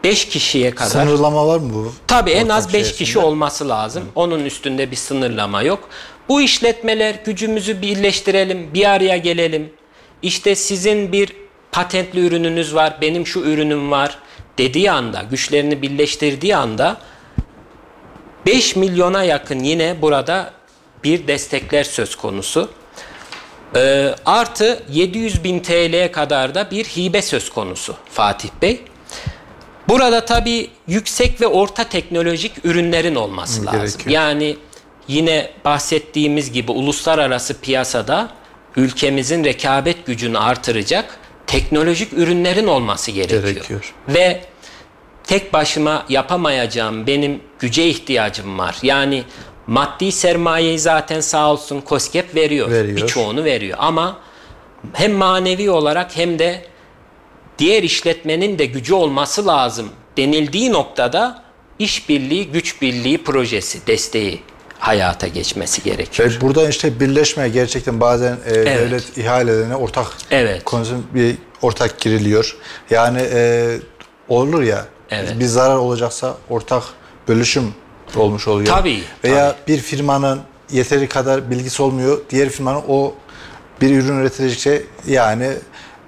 beş 0.05 0.29
kişiye 0.29 0.71
kadar 0.71 0.91
Sınırlama 0.91 1.47
var 1.47 1.59
mı 1.59 1.75
bu? 1.75 1.93
Tabii 2.07 2.31
en 2.31 2.49
az 2.49 2.69
5 2.69 2.71
içerisinde? 2.71 2.99
kişi 2.99 3.19
olması 3.19 3.69
lazım. 3.69 4.05
Onun 4.15 4.45
üstünde 4.45 4.91
bir 4.91 4.97
sınırlama 4.97 5.63
yok. 5.63 5.89
Bu 6.29 6.41
işletmeler 6.41 7.15
gücümüzü 7.25 7.83
birleştirelim, 7.83 8.75
bir 8.75 8.91
araya 8.91 9.17
gelelim. 9.17 9.73
İşte 10.23 10.55
sizin 10.55 11.13
bir 11.13 11.33
patentli 11.73 12.27
ürününüz 12.27 12.75
var, 12.75 12.99
benim 13.01 13.27
şu 13.27 13.41
ürünüm 13.41 13.91
var 13.91 14.19
dediği 14.59 14.91
anda, 14.91 15.23
güçlerini 15.31 15.83
birleştirdiği 15.83 16.57
anda 16.57 16.97
5 18.47 18.77
milyona 18.77 19.23
yakın 19.25 19.59
yine 19.59 20.03
burada 20.03 20.53
bir 21.05 21.27
destekler 21.27 21.85
söz 21.85 22.17
konusu. 22.17 22.71
Ee, 23.77 24.15
artı 24.27 24.83
700 24.91 25.45
bin 25.45 25.61
TL'ye 25.61 26.13
kadar 26.13 26.55
da 26.55 26.71
bir 26.71 26.85
hibe 26.85 27.23
söz 27.23 27.51
konusu 27.51 27.97
Fatih 28.11 28.49
Bey. 28.63 28.81
Burada 29.89 30.25
tabii 30.25 30.71
yüksek 30.87 31.41
ve 31.41 31.47
orta 31.47 31.85
teknolojik 31.85 32.53
ürünlerin 32.65 33.15
olması 33.15 33.63
Hı, 33.63 33.67
lazım. 33.67 33.81
gerekiyor. 33.81 34.11
Yani 34.15 34.57
yine 35.09 35.51
bahsettiğimiz 35.65 36.53
gibi 36.53 36.73
uluslararası 36.73 37.61
piyasada 37.61 38.29
ülkemizin 38.77 39.45
rekabet 39.45 40.07
gücünü 40.07 40.39
artıracak 40.39 41.19
teknolojik 41.47 42.13
ürünlerin 42.13 42.67
olması 42.67 43.11
gerekiyor. 43.11 43.43
Gerekiyor. 43.43 43.95
Ve 44.09 44.41
tek 45.27 45.53
başıma 45.53 46.05
yapamayacağım 46.09 47.07
benim 47.07 47.41
güce 47.59 47.87
ihtiyacım 47.89 48.59
var. 48.59 48.77
Yani 48.83 49.25
maddi 49.67 50.13
sermayeyi 50.13 50.79
zaten 50.79 51.21
sağ 51.21 51.53
olsun 51.53 51.83
COSGAP 51.89 52.35
veriyor. 52.35 52.71
Veriyor. 52.71 52.97
Birçoğunu 52.97 53.45
veriyor 53.45 53.79
ama 53.81 54.19
hem 54.93 55.13
manevi 55.13 55.71
olarak 55.71 56.17
hem 56.17 56.39
de 56.39 56.65
diğer 57.59 57.83
işletmenin 57.83 58.59
de 58.59 58.67
gücü 58.67 58.95
olması 58.95 59.47
lazım 59.47 59.89
denildiği 60.17 60.73
noktada 60.73 61.45
işbirliği, 61.79 62.53
güç 62.53 62.83
birliği 62.83 63.25
projesi, 63.25 63.87
desteği 63.87 64.43
hayata 64.79 65.27
geçmesi 65.27 65.83
gerekiyor. 65.83 66.31
Ve 66.31 66.41
burada 66.41 66.69
işte 66.69 67.01
birleşme 67.01 67.49
gerçekten 67.49 68.01
bazen 68.01 68.39
e, 68.47 68.55
devlet 68.55 69.19
ihalelerine 69.19 69.77
ortak 69.77 70.07
Evet. 70.31 70.65
konusu 70.65 70.95
bir 71.15 71.35
ortak 71.63 72.01
giriliyor. 72.01 72.57
Yani 72.91 73.21
e, 73.33 73.77
olur 74.29 74.63
ya 74.63 74.87
Evet. 75.11 75.41
Bir 75.41 75.45
zarar 75.45 75.77
olacaksa 75.77 76.37
ortak 76.51 76.83
bölüşüm 77.29 77.75
olmuş 78.17 78.49
oluyor. 78.49 78.67
Tabii. 78.67 79.03
Veya 79.25 79.53
tabii. 79.53 79.73
bir 79.73 79.83
firmanın 79.83 80.41
yeteri 80.71 81.09
kadar 81.09 81.51
bilgisi 81.51 81.83
olmuyor. 81.83 82.21
Diğer 82.31 82.49
firmanın 82.49 82.83
o 82.89 83.15
bir 83.81 83.91
ürün 83.97 84.21
üretecekse 84.21 84.83
yani 85.07 85.51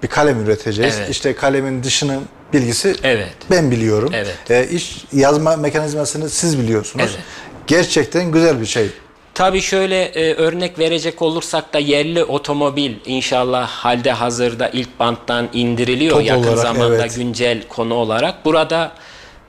bir 0.02 0.08
kalem 0.08 0.44
üreteceğiz. 0.44 0.96
Evet. 0.98 1.10
İşte 1.10 1.34
kalemin 1.34 1.82
dışının 1.82 2.22
bilgisi 2.52 2.96
evet. 3.02 3.34
ben 3.50 3.70
biliyorum. 3.70 4.10
Evet. 4.14 4.50
E, 4.50 4.68
iş 4.68 5.04
yazma 5.12 5.56
mekanizmasını 5.56 6.30
siz 6.30 6.58
biliyorsunuz. 6.58 7.10
Evet. 7.10 7.24
Gerçekten 7.66 8.32
güzel 8.32 8.60
bir 8.60 8.66
şey. 8.66 8.90
Tabii 9.36 9.60
şöyle 9.60 10.04
e, 10.04 10.34
örnek 10.34 10.78
verecek 10.78 11.22
olursak 11.22 11.74
da 11.74 11.78
yerli 11.78 12.24
otomobil 12.24 12.94
inşallah 13.06 13.68
halde 13.68 14.12
hazırda 14.12 14.68
ilk 14.68 14.98
banttan 14.98 15.48
indiriliyor 15.52 16.16
Top 16.16 16.26
yakın 16.26 16.42
olarak, 16.42 16.58
zamanda 16.58 16.96
evet. 16.96 17.16
güncel 17.16 17.62
konu 17.68 17.94
olarak. 17.94 18.44
Burada 18.44 18.92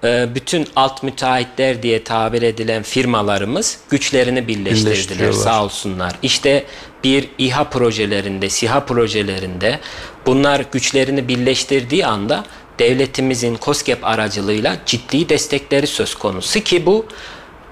e, 0.04 0.28
bütün 0.36 0.68
alt 0.76 1.04
müteahhitler 1.04 1.84
diye 1.84 2.04
tabir 2.04 2.42
edilen 2.42 2.84
firmalarımız 2.84 3.80
güçlerini 3.90 4.48
birleştirdiler 4.48 5.32
sağ 5.32 5.64
olsunlar. 5.64 6.14
İşte 6.22 6.66
bir 7.04 7.30
İHA 7.38 7.64
projelerinde, 7.64 8.50
SİHA 8.50 8.86
projelerinde 8.86 9.80
bunlar 10.26 10.66
güçlerini 10.72 11.28
birleştirdiği 11.28 12.06
anda 12.06 12.44
devletimizin 12.80 13.58
COSGAP 13.62 14.00
aracılığıyla 14.06 14.78
ciddi 14.86 15.30
destekleri 15.30 15.88
söz 15.88 16.16
konusu 16.16 16.60
ki 16.60 16.86
bu 16.86 17.06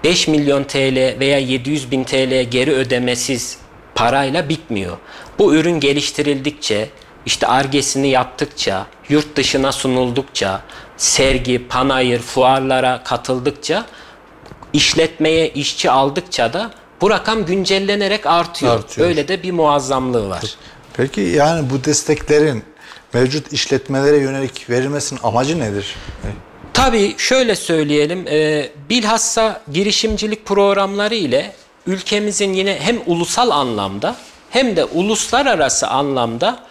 5 0.05 0.27
milyon 0.27 0.63
TL 0.63 1.19
veya 1.19 1.37
700 1.37 1.91
bin 1.91 2.03
TL 2.03 2.43
geri 2.43 2.71
ödemesiz 2.71 3.57
parayla 3.95 4.49
bitmiyor. 4.49 4.97
Bu 5.39 5.55
ürün 5.55 5.79
geliştirildikçe, 5.79 6.89
işte 7.25 7.47
argesini 7.47 8.07
yaptıkça, 8.07 8.87
yurt 9.09 9.35
dışına 9.35 9.71
sunuldukça, 9.71 10.61
sergi, 10.97 11.67
panayır, 11.67 12.19
fuarlara 12.19 13.03
katıldıkça, 13.03 13.85
işletmeye 14.73 15.49
işçi 15.49 15.91
aldıkça 15.91 16.53
da 16.53 16.71
bu 17.01 17.09
rakam 17.09 17.45
güncellenerek 17.45 18.25
artıyor. 18.25 18.75
artıyor. 18.75 19.07
Öyle 19.07 19.27
de 19.27 19.43
bir 19.43 19.51
muazzamlığı 19.51 20.29
var. 20.29 20.43
Peki 20.93 21.21
yani 21.21 21.69
bu 21.69 21.83
desteklerin 21.83 22.63
mevcut 23.13 23.53
işletmelere 23.53 24.17
yönelik 24.17 24.69
verilmesinin 24.69 25.19
amacı 25.23 25.59
nedir? 25.59 25.95
Tabii 26.75 27.15
şöyle 27.17 27.55
söyleyelim, 27.55 28.27
e, 28.27 28.69
bilhassa 28.89 29.61
girişimcilik 29.73 30.45
programları 30.45 31.15
ile 31.15 31.51
ülkemizin 31.87 32.53
yine 32.53 32.77
hem 32.79 32.97
ulusal 33.05 33.49
anlamda 33.49 34.15
hem 34.49 34.75
de 34.75 34.85
uluslararası 34.85 35.87
anlamda 35.87 36.63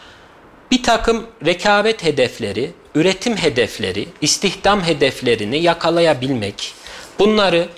bir 0.71 0.83
takım 0.83 1.27
rekabet 1.47 2.05
hedefleri, 2.05 2.71
üretim 2.95 3.37
hedefleri, 3.37 4.09
istihdam 4.21 4.83
hedeflerini 4.83 5.63
yakalayabilmek, 5.63 6.75
bunları 7.19 7.69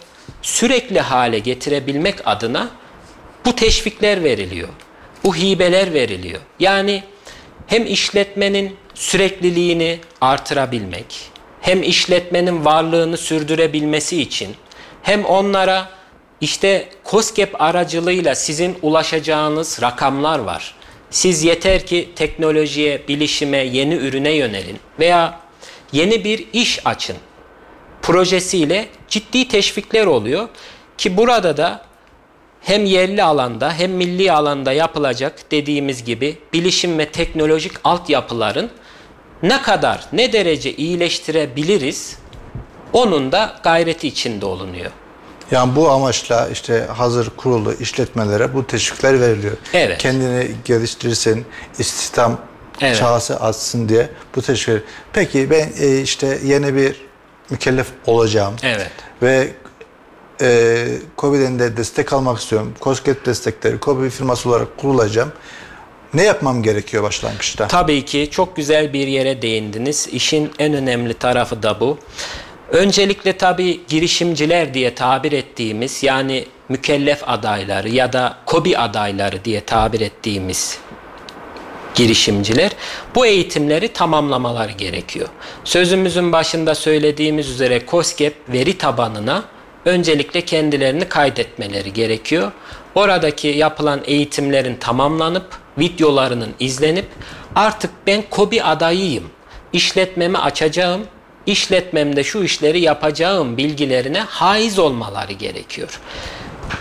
sürekli 0.43 1.01
hale 1.01 1.39
getirebilmek 1.39 2.15
adına 2.25 2.69
bu 3.45 3.57
teşvikler 3.57 4.25
veriliyor. 4.25 4.69
Bu 5.25 5.37
hibeler 5.37 5.95
veriliyor. 5.95 6.41
Yani 6.61 7.03
hem 7.67 7.87
işletmenin 7.87 8.77
sürekliliğini 8.95 9.99
artırabilmek, 10.21 11.36
hem 11.67 11.83
işletmenin 11.83 12.65
varlığını 12.65 13.17
sürdürebilmesi 13.17 14.23
için 14.23 14.57
hem 15.03 15.25
onlara 15.25 15.89
işte 16.41 16.89
COSGAP 17.05 17.61
aracılığıyla 17.61 18.35
sizin 18.35 18.79
ulaşacağınız 18.83 19.83
rakamlar 19.83 20.39
var. 20.39 20.75
Siz 21.11 21.45
yeter 21.45 21.87
ki 21.87 22.09
teknolojiye, 22.17 23.03
bilişime, 23.09 23.59
yeni 23.59 23.95
ürüne 23.95 24.31
yönelin 24.31 24.79
veya 25.01 25.41
yeni 25.93 26.25
bir 26.25 26.47
iş 26.53 26.87
açın 26.87 27.17
projesiyle 28.03 28.89
ciddi 29.09 29.49
teşvikler 29.49 30.07
oluyor 30.07 30.49
ki 30.99 31.17
burada 31.17 31.57
da 31.57 31.85
hem 32.61 32.85
yerli 32.85 33.23
alanda 33.23 33.73
hem 33.73 33.93
milli 33.93 34.33
alanda 34.33 34.73
yapılacak 34.73 35.51
dediğimiz 35.51 36.05
gibi 36.05 36.39
bilişim 36.53 36.99
ve 36.99 37.07
teknolojik 37.07 37.73
altyapıların 37.85 38.71
ne 39.43 39.63
kadar, 39.63 40.07
ne 40.13 40.33
derece 40.33 40.73
iyileştirebiliriz 40.73 42.19
onun 42.93 43.33
da 43.33 43.57
gayreti 43.63 44.09
içinde 44.09 44.47
olunuyor. 44.47 44.91
Yani 45.51 45.77
bu 45.77 45.91
amaçla 45.91 46.49
işte 46.49 46.87
hazır 46.97 47.31
kurulu 47.37 47.75
işletmelere 47.81 48.55
bu 48.55 48.67
teşvikler 48.67 49.21
veriliyor. 49.21 49.57
Evet. 49.73 49.99
Kendini 49.99 50.51
geliştirsin, 50.65 51.45
istihdam 51.79 52.39
evet. 52.81 52.97
çağısı 52.97 53.41
açsın 53.41 53.89
diye 53.89 54.09
bu 54.37 54.43
teşvik. 54.43 54.83
Peki 55.13 55.51
ben 55.51 55.69
e, 55.81 56.01
işte 56.01 56.39
yeni 56.45 56.75
bir 56.75 57.07
mükellef 57.51 57.87
olacağım. 58.07 58.55
Evet. 58.63 58.91
Ve 59.23 59.49
e, 60.41 60.87
COBİ'den 61.19 61.59
de 61.59 61.77
destek 61.77 62.13
almak 62.13 62.39
istiyorum. 62.39 62.75
COSGAP 62.81 63.27
destekleri, 63.27 63.81
COBİ 63.81 64.11
firması 64.11 64.49
olarak 64.49 64.77
kurulacağım. 64.77 65.33
Ne 66.15 66.23
yapmam 66.23 66.63
gerekiyor 66.63 67.03
başlangıçta? 67.03 67.69
Tabii 67.69 68.05
ki 68.05 68.29
çok 68.31 68.57
güzel 68.57 68.93
bir 68.93 69.07
yere 69.07 69.43
değindiniz. 69.43 70.09
İşin 70.13 70.51
en 70.59 70.75
önemli 70.75 71.15
tarafı 71.15 71.63
da 71.63 71.81
bu. 71.81 71.99
Öncelikle 72.69 73.33
tabii 73.33 73.81
girişimciler 73.89 74.75
diye 74.75 74.95
tabir 74.95 75.33
ettiğimiz 75.33 76.03
yani 76.03 76.45
mükellef 76.69 77.29
adayları 77.29 77.89
ya 77.89 78.13
da 78.13 78.37
kobi 78.47 78.79
adayları 78.79 79.45
diye 79.45 79.61
tabir 79.61 80.01
ettiğimiz 80.01 80.79
girişimciler 81.95 82.71
bu 83.15 83.27
eğitimleri 83.27 83.89
tamamlamaları 83.89 84.73
gerekiyor. 84.73 85.29
Sözümüzün 85.65 86.33
başında 86.33 86.75
söylediğimiz 86.75 87.51
üzere 87.51 87.83
COSGAP 87.91 88.33
veri 88.49 88.79
tabanına 88.79 89.45
öncelikle 89.85 90.41
kendilerini 90.41 91.09
kaydetmeleri 91.09 91.93
gerekiyor. 91.93 92.53
Oradaki 92.95 93.49
yapılan 93.49 94.01
eğitimlerin 94.05 94.77
tamamlanıp 94.77 95.66
videolarının 95.79 96.55
izlenip 96.61 97.07
artık 97.55 97.91
ben 98.07 98.23
kobi 98.31 98.63
adayıyım. 98.63 99.25
İşletmemi 99.73 100.39
açacağım. 100.39 101.03
İşletmemde 101.47 102.25
şu 102.25 102.43
işleri 102.43 102.81
yapacağım 102.81 103.57
bilgilerine 103.57 104.21
haiz 104.21 104.79
olmaları 104.79 105.33
gerekiyor. 105.33 106.01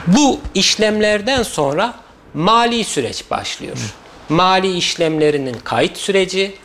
Bu 0.08 0.40
işlemlerden 0.54 1.44
sonra 1.44 1.94
mali 2.34 2.84
süreç 2.84 3.24
başlıyor. 3.32 3.78
Mali 4.30 4.78
işlemlerinin 4.78 5.58
kayıt 5.64 5.98
süreci, 5.98 6.56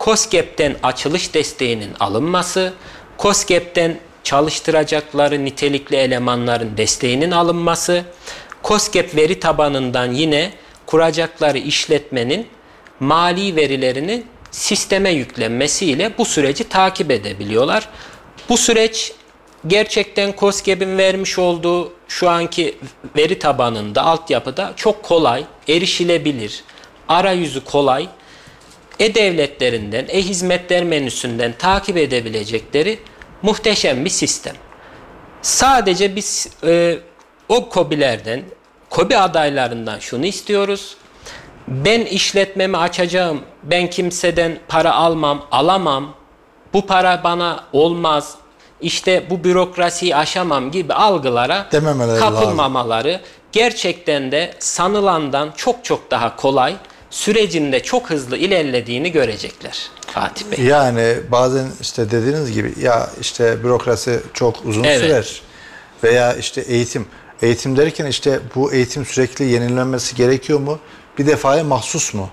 COSGAP'ten 0.00 0.76
açılış 0.82 1.34
desteğinin 1.34 1.90
alınması, 2.00 2.72
COSGAP'ten 3.18 3.98
çalıştıracakları 4.24 5.44
nitelikli 5.44 5.96
elemanların 5.96 6.76
desteğinin 6.76 7.30
alınması, 7.30 8.04
COSGAP 8.64 9.16
veri 9.16 9.40
tabanından 9.40 10.12
yine 10.12 10.52
kuracakları 10.88 11.58
işletmenin 11.58 12.46
mali 13.00 13.56
verilerini 13.56 14.22
sisteme 14.50 15.10
yüklenmesiyle 15.10 16.18
bu 16.18 16.24
süreci 16.24 16.68
takip 16.68 17.10
edebiliyorlar. 17.10 17.88
Bu 18.48 18.56
süreç 18.56 19.12
gerçekten 19.66 20.34
COSGAP'in 20.38 20.98
vermiş 20.98 21.38
olduğu 21.38 21.92
şu 22.08 22.30
anki 22.30 22.78
veri 23.16 23.38
tabanında, 23.38 24.02
altyapıda 24.02 24.72
çok 24.76 25.02
kolay, 25.02 25.44
erişilebilir, 25.68 26.64
arayüzü 27.08 27.64
kolay, 27.64 28.08
e-devletlerinden, 29.00 30.06
e-hizmetler 30.08 30.84
menüsünden 30.84 31.54
takip 31.58 31.96
edebilecekleri 31.96 32.98
muhteşem 33.42 34.04
bir 34.04 34.10
sistem. 34.10 34.54
Sadece 35.42 36.16
biz 36.16 36.48
e, 36.66 36.98
o 37.48 37.68
kobilerden, 37.68 38.42
kobi 38.90 39.16
adaylarından 39.16 39.98
şunu 39.98 40.26
istiyoruz. 40.26 40.96
Ben 41.68 42.00
işletmemi 42.00 42.76
açacağım, 42.76 43.40
ben 43.62 43.90
kimseden 43.90 44.58
para 44.68 44.94
almam, 44.94 45.46
alamam, 45.50 46.14
bu 46.72 46.86
para 46.86 47.24
bana 47.24 47.64
olmaz, 47.72 48.34
işte 48.80 49.26
bu 49.30 49.44
bürokrasiyi 49.44 50.16
aşamam 50.16 50.70
gibi 50.70 50.94
algılara 50.94 51.66
Dememeleri 51.72 52.20
kapılmamaları 52.20 53.08
lazım. 53.08 53.20
gerçekten 53.52 54.32
de 54.32 54.54
sanılandan 54.58 55.52
çok 55.56 55.84
çok 55.84 56.10
daha 56.10 56.36
kolay 56.36 56.76
sürecinde 57.10 57.82
çok 57.82 58.10
hızlı 58.10 58.36
ilerlediğini 58.36 59.12
görecekler 59.12 59.88
Fatih 60.06 60.44
Bey. 60.46 60.64
Yani 60.64 61.16
bazen 61.32 61.66
işte 61.80 62.10
dediğiniz 62.10 62.52
gibi 62.52 62.74
ya 62.82 63.10
işte 63.20 63.64
bürokrasi 63.64 64.20
çok 64.34 64.66
uzun 64.66 64.84
evet. 64.84 65.00
sürer 65.00 65.42
veya 66.04 66.34
işte 66.34 66.60
eğitim. 66.60 67.06
Eğitim 67.42 67.76
derken 67.76 68.06
işte 68.06 68.40
bu 68.54 68.72
eğitim 68.72 69.04
sürekli 69.04 69.44
yenilenmesi 69.44 70.16
gerekiyor 70.16 70.60
mu? 70.60 70.78
Bir 71.18 71.26
defaya 71.26 71.64
mahsus 71.64 72.14
mu? 72.14 72.30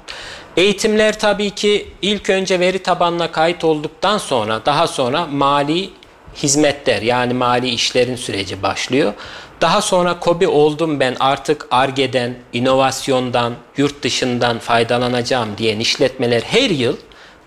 Eğitimler 0.57 1.19
tabii 1.19 1.49
ki 1.49 1.87
ilk 2.01 2.29
önce 2.29 2.59
veri 2.59 2.79
tabanına 2.79 3.31
kayıt 3.31 3.63
olduktan 3.63 4.17
sonra 4.17 4.65
daha 4.65 4.87
sonra 4.87 5.25
mali 5.25 5.89
hizmetler 6.35 7.01
yani 7.01 7.33
mali 7.33 7.69
işlerin 7.69 8.15
süreci 8.15 8.63
başlıyor. 8.63 9.13
Daha 9.61 9.81
sonra 9.81 10.19
kobi 10.19 10.47
oldum 10.47 10.99
ben 10.99 11.15
artık 11.19 11.67
ARGE'den, 11.71 12.35
inovasyondan, 12.53 13.53
yurt 13.77 14.03
dışından 14.03 14.59
faydalanacağım 14.59 15.57
diyen 15.57 15.79
işletmeler 15.79 16.41
her 16.41 16.69
yıl 16.69 16.97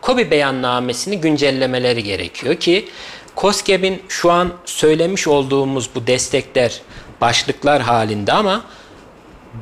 kobi 0.00 0.30
beyannamesini 0.30 1.20
güncellemeleri 1.20 2.02
gerekiyor 2.02 2.54
ki 2.54 2.88
COSGAP'in 3.36 4.02
şu 4.08 4.30
an 4.32 4.52
söylemiş 4.64 5.28
olduğumuz 5.28 5.90
bu 5.94 6.06
destekler 6.06 6.80
başlıklar 7.20 7.82
halinde 7.82 8.32
ama 8.32 8.62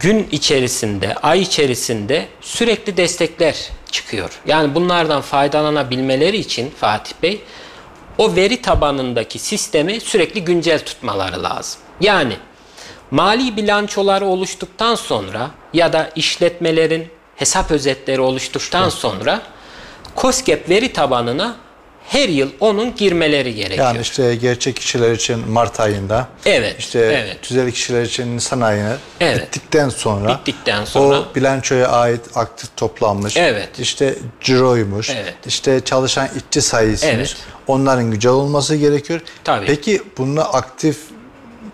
gün 0.00 0.28
içerisinde, 0.32 1.14
ay 1.14 1.40
içerisinde 1.40 2.28
sürekli 2.40 2.96
destekler 2.96 3.70
çıkıyor. 3.90 4.30
Yani 4.46 4.74
bunlardan 4.74 5.20
faydalanabilmeleri 5.20 6.36
için 6.36 6.70
Fatih 6.70 7.12
Bey 7.22 7.40
o 8.18 8.36
veri 8.36 8.62
tabanındaki 8.62 9.38
sistemi 9.38 10.00
sürekli 10.00 10.44
güncel 10.44 10.84
tutmaları 10.84 11.42
lazım. 11.42 11.80
Yani 12.00 12.36
mali 13.10 13.56
bilançoları 13.56 14.26
oluştuktan 14.26 14.94
sonra 14.94 15.50
ya 15.72 15.92
da 15.92 16.10
işletmelerin 16.16 17.08
hesap 17.36 17.70
özetleri 17.70 18.20
oluştuktan 18.20 18.88
sonra 18.88 19.42
COSGAP 20.16 20.68
veri 20.68 20.92
tabanına 20.92 21.56
her 22.08 22.28
yıl 22.28 22.50
onun 22.60 22.94
girmeleri 22.94 23.54
gerekiyor. 23.54 23.86
Yani 23.86 24.00
işte 24.00 24.34
gerçek 24.34 24.76
kişiler 24.76 25.12
için 25.12 25.48
Mart 25.48 25.80
ayında. 25.80 26.28
Evet. 26.46 26.76
İşte 26.78 26.98
evet. 26.98 27.42
tüzel 27.42 27.70
kişiler 27.70 28.02
için 28.02 28.36
Nisan 28.36 28.60
ayına 28.60 28.96
evet. 29.20 29.42
bittikten 29.42 29.88
sonra 29.88 30.28
bittikten 30.28 30.84
sonra 30.84 31.20
o 31.20 31.34
bilançoya 31.34 31.88
ait 31.88 32.20
aktif 32.34 32.76
toplanmış. 32.76 33.36
Evet. 33.36 33.78
İşte 33.78 34.14
ciroymuş. 34.40 35.10
Evet. 35.10 35.34
İşte 35.46 35.80
çalışan 35.84 36.28
işçi 36.36 36.62
sayısıymış. 36.62 37.30
Evet. 37.32 37.46
Onların 37.66 38.10
güncel 38.10 38.32
olması 38.32 38.76
gerekiyor. 38.76 39.20
Tabii. 39.44 39.66
Peki 39.66 40.02
bununla 40.18 40.52
aktif 40.52 40.98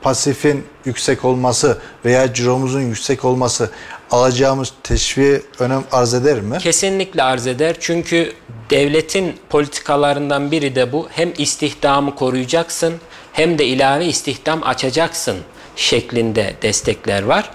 pasifin 0.03 0.65
yüksek 0.85 1.25
olması 1.25 1.79
veya 2.05 2.35
ciromuzun 2.35 2.81
yüksek 2.81 3.25
olması 3.25 3.71
alacağımız 4.13 4.73
teşviğe 4.83 5.43
önem 5.59 5.85
arz 5.93 6.15
eder 6.15 6.41
mi? 6.41 6.59
Kesinlikle 6.59 7.23
arz 7.23 7.47
eder. 7.47 7.77
Çünkü 7.81 8.33
devletin 8.71 9.37
politikalarından 9.51 10.51
biri 10.51 10.75
de 10.75 10.93
bu. 10.93 11.09
Hem 11.11 11.33
istihdamı 11.39 12.15
koruyacaksın 12.15 12.95
hem 13.33 13.59
de 13.59 13.65
ilave 13.65 14.07
istihdam 14.07 14.63
açacaksın 14.63 15.37
şeklinde 15.77 16.55
destekler 16.63 17.23
var. 17.23 17.51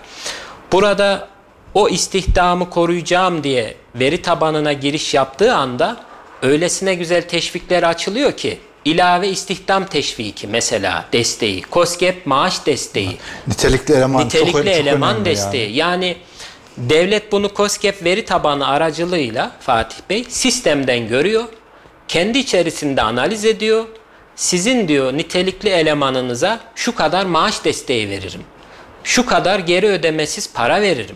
Burada 0.72 1.28
o 1.74 1.90
istihdamı 1.90 2.70
koruyacağım 2.70 3.44
diye 3.44 3.76
veri 3.96 4.22
tabanına 4.22 4.74
giriş 4.74 5.14
yaptığı 5.14 5.56
anda 5.56 5.98
öylesine 6.42 6.96
güzel 6.96 7.28
teşvikler 7.28 7.84
açılıyor 7.84 8.32
ki 8.32 8.60
ilave 8.86 9.30
istihdam 9.30 9.86
teşviki 9.86 10.48
mesela 10.48 11.06
desteği, 11.14 11.64
COSGAP 11.72 12.26
maaş 12.26 12.66
desteği, 12.66 13.18
nitelikli 13.48 13.94
eleman 13.94 14.26
nitelikli 14.26 14.52
çok, 14.52 14.66
eleman 14.66 15.16
çok 15.16 15.26
desteği. 15.26 15.76
Yani. 15.76 16.06
yani 16.06 16.18
devlet 16.78 17.32
bunu 17.32 17.50
COSGAP 17.56 18.04
veri 18.04 18.26
tabanı 18.26 18.68
aracılığıyla 18.68 19.52
Fatih 19.60 19.98
Bey 20.10 20.26
sistemden 20.30 21.08
görüyor. 21.08 21.44
Kendi 22.08 22.38
içerisinde 22.38 23.02
analiz 23.02 23.46
ediyor. 23.46 23.86
Sizin 24.36 24.88
diyor 24.88 25.14
nitelikli 25.14 25.70
elemanınıza 25.70 26.60
şu 26.76 26.96
kadar 26.96 27.26
maaş 27.26 27.66
desteği 27.66 28.10
veririm. 28.10 28.42
Şu 29.04 29.26
kadar 29.26 29.60
geri 29.60 29.88
ödemesiz 29.88 30.54
para 30.54 30.82
veririm. 30.82 31.16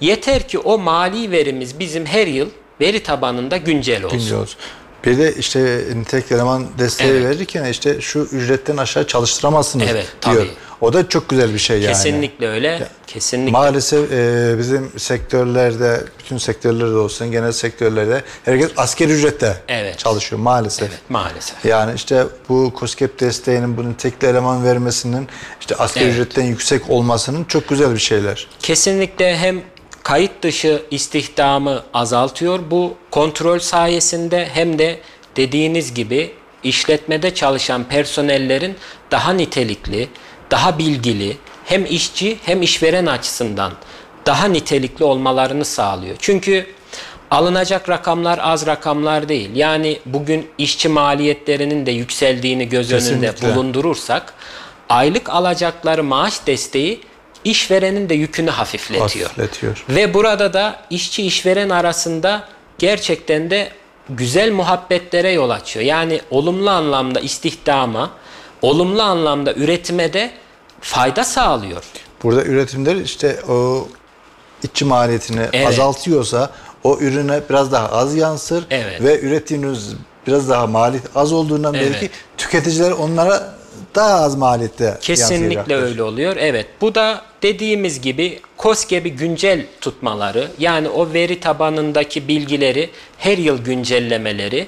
Yeter 0.00 0.48
ki 0.48 0.58
o 0.58 0.78
mali 0.78 1.30
verimiz 1.30 1.78
bizim 1.78 2.06
her 2.06 2.26
yıl 2.26 2.48
veri 2.80 3.02
tabanında 3.02 3.56
güncel 3.56 4.04
olsun. 4.04 4.18
Güncel 4.18 4.38
olsun. 4.38 4.58
Bir 5.04 5.18
de 5.18 5.34
işte 5.34 5.80
nitelik 5.96 6.32
eleman 6.32 6.66
desteği 6.78 7.10
Evet. 7.10 7.24
verirken 7.36 7.64
işte 7.64 8.00
şu 8.00 8.18
ücretten 8.18 8.76
aşağı 8.76 9.06
çalıştıramazsınız 9.06 9.86
Evet, 9.90 10.06
diyor. 10.26 10.36
tabii. 10.36 10.50
O 10.80 10.92
da 10.92 11.08
çok 11.08 11.28
güzel 11.28 11.54
bir 11.54 11.58
şey 11.58 11.76
yani. 11.80 11.92
Kesinlikle 11.92 12.48
öyle. 12.48 12.88
Kesinlikle. 13.06 13.52
Maalesef 13.52 14.12
e, 14.12 14.54
bizim 14.58 14.90
sektörlerde, 14.98 16.00
bütün 16.18 16.38
sektörlerde 16.38 16.94
olsun, 16.96 17.30
genel 17.32 17.52
sektörlerde 17.52 18.22
herkes 18.44 18.70
asker 18.76 19.08
ücrette 19.08 19.56
Evet. 19.68 19.98
çalışıyor 19.98 20.40
maalesef. 20.42 20.88
Evet, 20.88 21.00
maalesef. 21.08 21.64
Yani 21.64 21.92
işte 21.96 22.24
bu 22.48 22.72
COSGAP 22.80 23.20
desteğinin 23.20 23.76
bunun 23.76 23.92
tekli 23.94 24.26
eleman 24.28 24.64
vermesinin 24.64 25.28
işte 25.60 25.74
asker 25.76 26.02
Evet. 26.02 26.12
ücretten 26.14 26.44
yüksek 26.44 26.90
olmasının 26.90 27.44
çok 27.44 27.68
güzel 27.68 27.94
bir 27.94 27.98
şeyler. 28.00 28.48
Kesinlikle 28.60 29.36
hem 29.36 29.62
kayıt 30.02 30.42
dışı 30.42 30.82
istihdamı 30.90 31.82
azaltıyor 31.94 32.60
bu 32.70 32.94
kontrol 33.10 33.58
sayesinde 33.58 34.48
hem 34.52 34.78
de 34.78 34.98
dediğiniz 35.36 35.94
gibi 35.94 36.34
işletmede 36.62 37.34
çalışan 37.34 37.84
personellerin 37.84 38.76
daha 39.10 39.32
nitelikli, 39.32 40.08
daha 40.50 40.78
bilgili 40.78 41.36
hem 41.64 41.84
işçi 41.84 42.38
hem 42.44 42.62
işveren 42.62 43.06
açısından 43.06 43.72
daha 44.26 44.46
nitelikli 44.46 45.04
olmalarını 45.04 45.64
sağlıyor. 45.64 46.16
Çünkü 46.18 46.66
alınacak 47.30 47.88
rakamlar 47.88 48.40
az 48.42 48.66
rakamlar 48.66 49.28
değil. 49.28 49.50
Yani 49.54 49.98
bugün 50.06 50.46
işçi 50.58 50.88
maliyetlerinin 50.88 51.86
de 51.86 51.90
yükseldiğini 51.90 52.68
göz 52.68 52.92
önünde 52.92 53.00
Kesinlikle. 53.00 53.54
bulundurursak 53.54 54.34
aylık 54.88 55.30
alacakları 55.30 56.04
maaş 56.04 56.46
desteği 56.46 57.00
işverenin 57.44 58.08
de 58.08 58.14
yükünü 58.14 58.50
hafifletiyor. 58.50 59.28
Hafifletiyor. 59.28 59.84
Ve 59.88 60.14
burada 60.14 60.52
da 60.52 60.80
işçi 60.90 61.26
işveren 61.26 61.68
arasında 61.70 62.48
gerçekten 62.78 63.50
de 63.50 63.68
güzel 64.10 64.52
muhabbetlere 64.52 65.30
yol 65.30 65.50
açıyor. 65.50 65.84
Yani 65.86 66.20
olumlu 66.30 66.70
anlamda 66.70 67.20
istihdama, 67.20 68.10
olumlu 68.62 69.02
anlamda 69.02 69.54
üretime 69.54 70.12
de 70.12 70.30
fayda 70.80 71.24
sağlıyor. 71.24 71.82
Burada 72.22 72.44
üretimler 72.44 72.96
işte 72.96 73.40
o 73.48 73.88
işçi 74.62 74.84
maliyetini 74.84 75.46
Evet. 75.52 75.66
azaltıyorsa 75.66 76.50
o 76.84 76.98
ürüne 76.98 77.40
biraz 77.50 77.72
daha 77.72 77.88
az 77.88 78.16
yansır 78.16 78.64
Evet. 78.70 79.02
ve 79.02 79.20
ürettiğiniz 79.20 79.88
biraz 80.26 80.48
daha 80.48 80.66
maliyet 80.66 81.04
az 81.14 81.32
olduğundan 81.32 81.74
Evet. 81.74 81.92
belki 81.92 82.10
tüketiciler 82.38 82.90
onlara 82.90 83.54
daha 83.94 84.14
az 84.14 84.36
maliyette 84.36 84.98
Kesinlikle 85.00 85.76
öyle 85.76 86.02
oluyor. 86.02 86.36
Evet. 86.36 86.66
Bu 86.80 86.94
da 86.94 87.22
dediğimiz 87.42 88.00
gibi 88.00 88.40
COSGAP'i 88.58 89.12
güncel 89.12 89.66
tutmaları, 89.80 90.50
yani 90.58 90.88
o 90.88 91.12
veri 91.12 91.40
tabanındaki 91.40 92.28
bilgileri 92.28 92.90
her 93.18 93.38
yıl 93.38 93.64
güncellemeleri, 93.64 94.66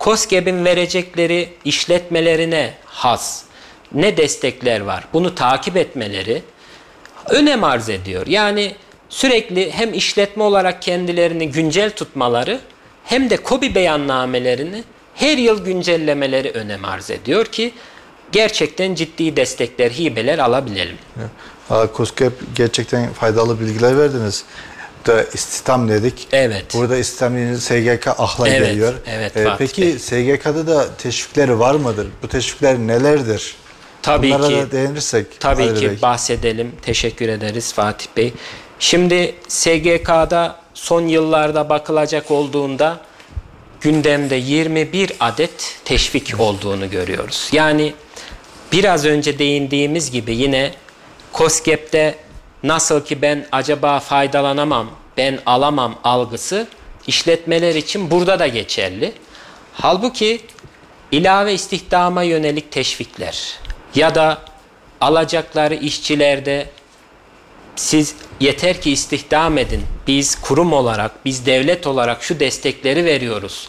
COSGAP'in 0.00 0.64
verecekleri 0.64 1.48
işletmelerine 1.64 2.74
has 2.84 3.44
ne 3.92 4.16
destekler 4.16 4.80
var 4.80 5.04
bunu 5.12 5.34
takip 5.34 5.76
etmeleri 5.76 6.42
önem 7.28 7.64
arz 7.64 7.88
ediyor. 7.88 8.26
Yani 8.26 8.74
sürekli 9.08 9.72
hem 9.72 9.94
işletme 9.94 10.42
olarak 10.42 10.82
kendilerini 10.82 11.50
güncel 11.50 11.90
tutmaları 11.90 12.60
hem 13.04 13.30
de 13.30 13.36
KOBİ 13.36 13.74
beyannamelerini 13.74 14.84
her 15.14 15.38
yıl 15.38 15.64
güncellemeleri 15.64 16.50
önem 16.50 16.84
arz 16.84 17.10
ediyor 17.10 17.46
ki 17.46 17.72
gerçekten 18.38 18.94
ciddi 18.94 19.36
destekler, 19.36 19.90
hibeler 19.90 20.38
alabilelim. 20.38 20.96
COSGAP 21.96 22.32
gerçekten 22.54 23.12
faydalı 23.12 23.60
bilgiler 23.60 23.98
verdiniz. 23.98 24.44
Da 25.06 25.22
istihdam 25.24 25.88
dedik. 25.88 26.28
Evet. 26.32 26.64
Burada 26.74 26.96
istihdam 26.96 27.36
deyince 27.36 27.60
SGK 27.60 28.08
ahla 28.08 28.48
Evet, 28.48 28.68
geliyor. 28.68 28.94
evet 29.06 29.36
Ee, 29.36 29.46
peki 29.58 29.82
Bey. 29.82 29.98
SGK'da 29.98 30.66
da 30.66 30.96
teşvikleri 30.96 31.58
var 31.58 31.74
mıdır? 31.74 32.06
Bu 32.22 32.28
teşvikler 32.28 32.78
nelerdir? 32.78 33.54
Tabii 34.02 34.30
Bunlara 34.32 34.48
ki. 34.48 34.54
da 34.56 34.72
değinirsek. 34.72 35.26
Tabii 35.40 35.62
Adil 35.62 35.76
ki 35.80 35.88
Bey. 35.90 36.02
bahsedelim. 36.02 36.72
Teşekkür 36.82 37.28
ederiz 37.28 37.72
Fatih 37.72 38.06
Bey. 38.16 38.32
Şimdi 38.78 39.34
SGK'da 39.48 40.56
son 40.74 41.06
yıllarda 41.06 41.68
bakılacak 41.68 42.30
olduğunda 42.30 43.00
gündemde 43.80 44.34
21 44.36 45.12
adet 45.20 45.76
teşvik 45.84 46.34
olduğunu 46.40 46.90
görüyoruz. 46.90 47.48
Yani 47.52 47.94
biraz 48.74 49.04
önce 49.04 49.38
değindiğimiz 49.38 50.10
gibi 50.10 50.36
yine 50.36 50.70
COSGAP'te 51.32 52.14
nasıl 52.62 53.04
ki 53.04 53.22
ben 53.22 53.46
acaba 53.52 54.00
faydalanamam, 54.00 54.90
ben 55.16 55.38
alamam 55.46 55.98
algısı 56.04 56.66
işletmeler 57.06 57.74
için 57.74 58.10
burada 58.10 58.38
da 58.38 58.46
geçerli. 58.46 59.12
Halbuki 59.72 60.40
ilave 61.12 61.54
istihdama 61.54 62.22
yönelik 62.22 62.72
teşvikler 62.72 63.58
ya 63.94 64.14
da 64.14 64.38
alacakları 65.00 65.74
işçilerde 65.74 66.66
siz 67.76 68.14
yeter 68.40 68.80
ki 68.80 68.90
istihdam 68.90 69.58
edin. 69.58 69.82
Biz 70.06 70.40
kurum 70.40 70.72
olarak, 70.72 71.24
biz 71.24 71.46
devlet 71.46 71.86
olarak 71.86 72.22
şu 72.22 72.40
destekleri 72.40 73.04
veriyoruz. 73.04 73.68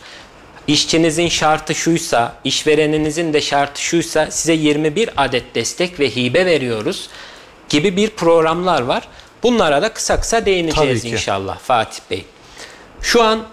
İşçinizin 0.68 1.28
şartı 1.28 1.76
şuysa, 1.76 2.36
işvereninizin 2.44 3.34
de 3.34 3.42
şartı 3.42 3.82
şuysa 3.82 4.32
size 4.32 4.54
21 4.54 5.10
adet 5.18 5.56
destek 5.56 6.00
ve 6.00 6.16
hibe 6.16 6.46
veriyoruz 6.46 7.10
gibi 7.70 7.96
bir 7.96 8.10
programlar 8.10 8.82
var. 8.82 9.08
Bunlara 9.44 9.82
da 9.82 9.94
kısa 9.94 10.20
kısa 10.20 10.46
değineceğiz 10.46 11.06
inşallah 11.06 11.60
Fatih 11.60 12.00
Bey. 12.12 12.26
Şu 13.02 13.24
an 13.24 13.44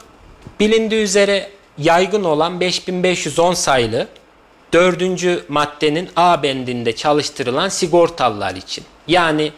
bilindiği 0.60 1.02
üzere 1.02 1.50
yaygın 1.78 2.24
olan 2.24 2.60
5510 2.60 3.54
sayılı 3.54 4.08
dördüncü 4.72 5.44
maddenin 5.48 6.10
A 6.16 6.42
bendinde 6.42 6.96
çalıştırılan 6.96 7.68
sigortalılar 7.68 8.54
için. 8.54 8.84
Yani 9.08 9.52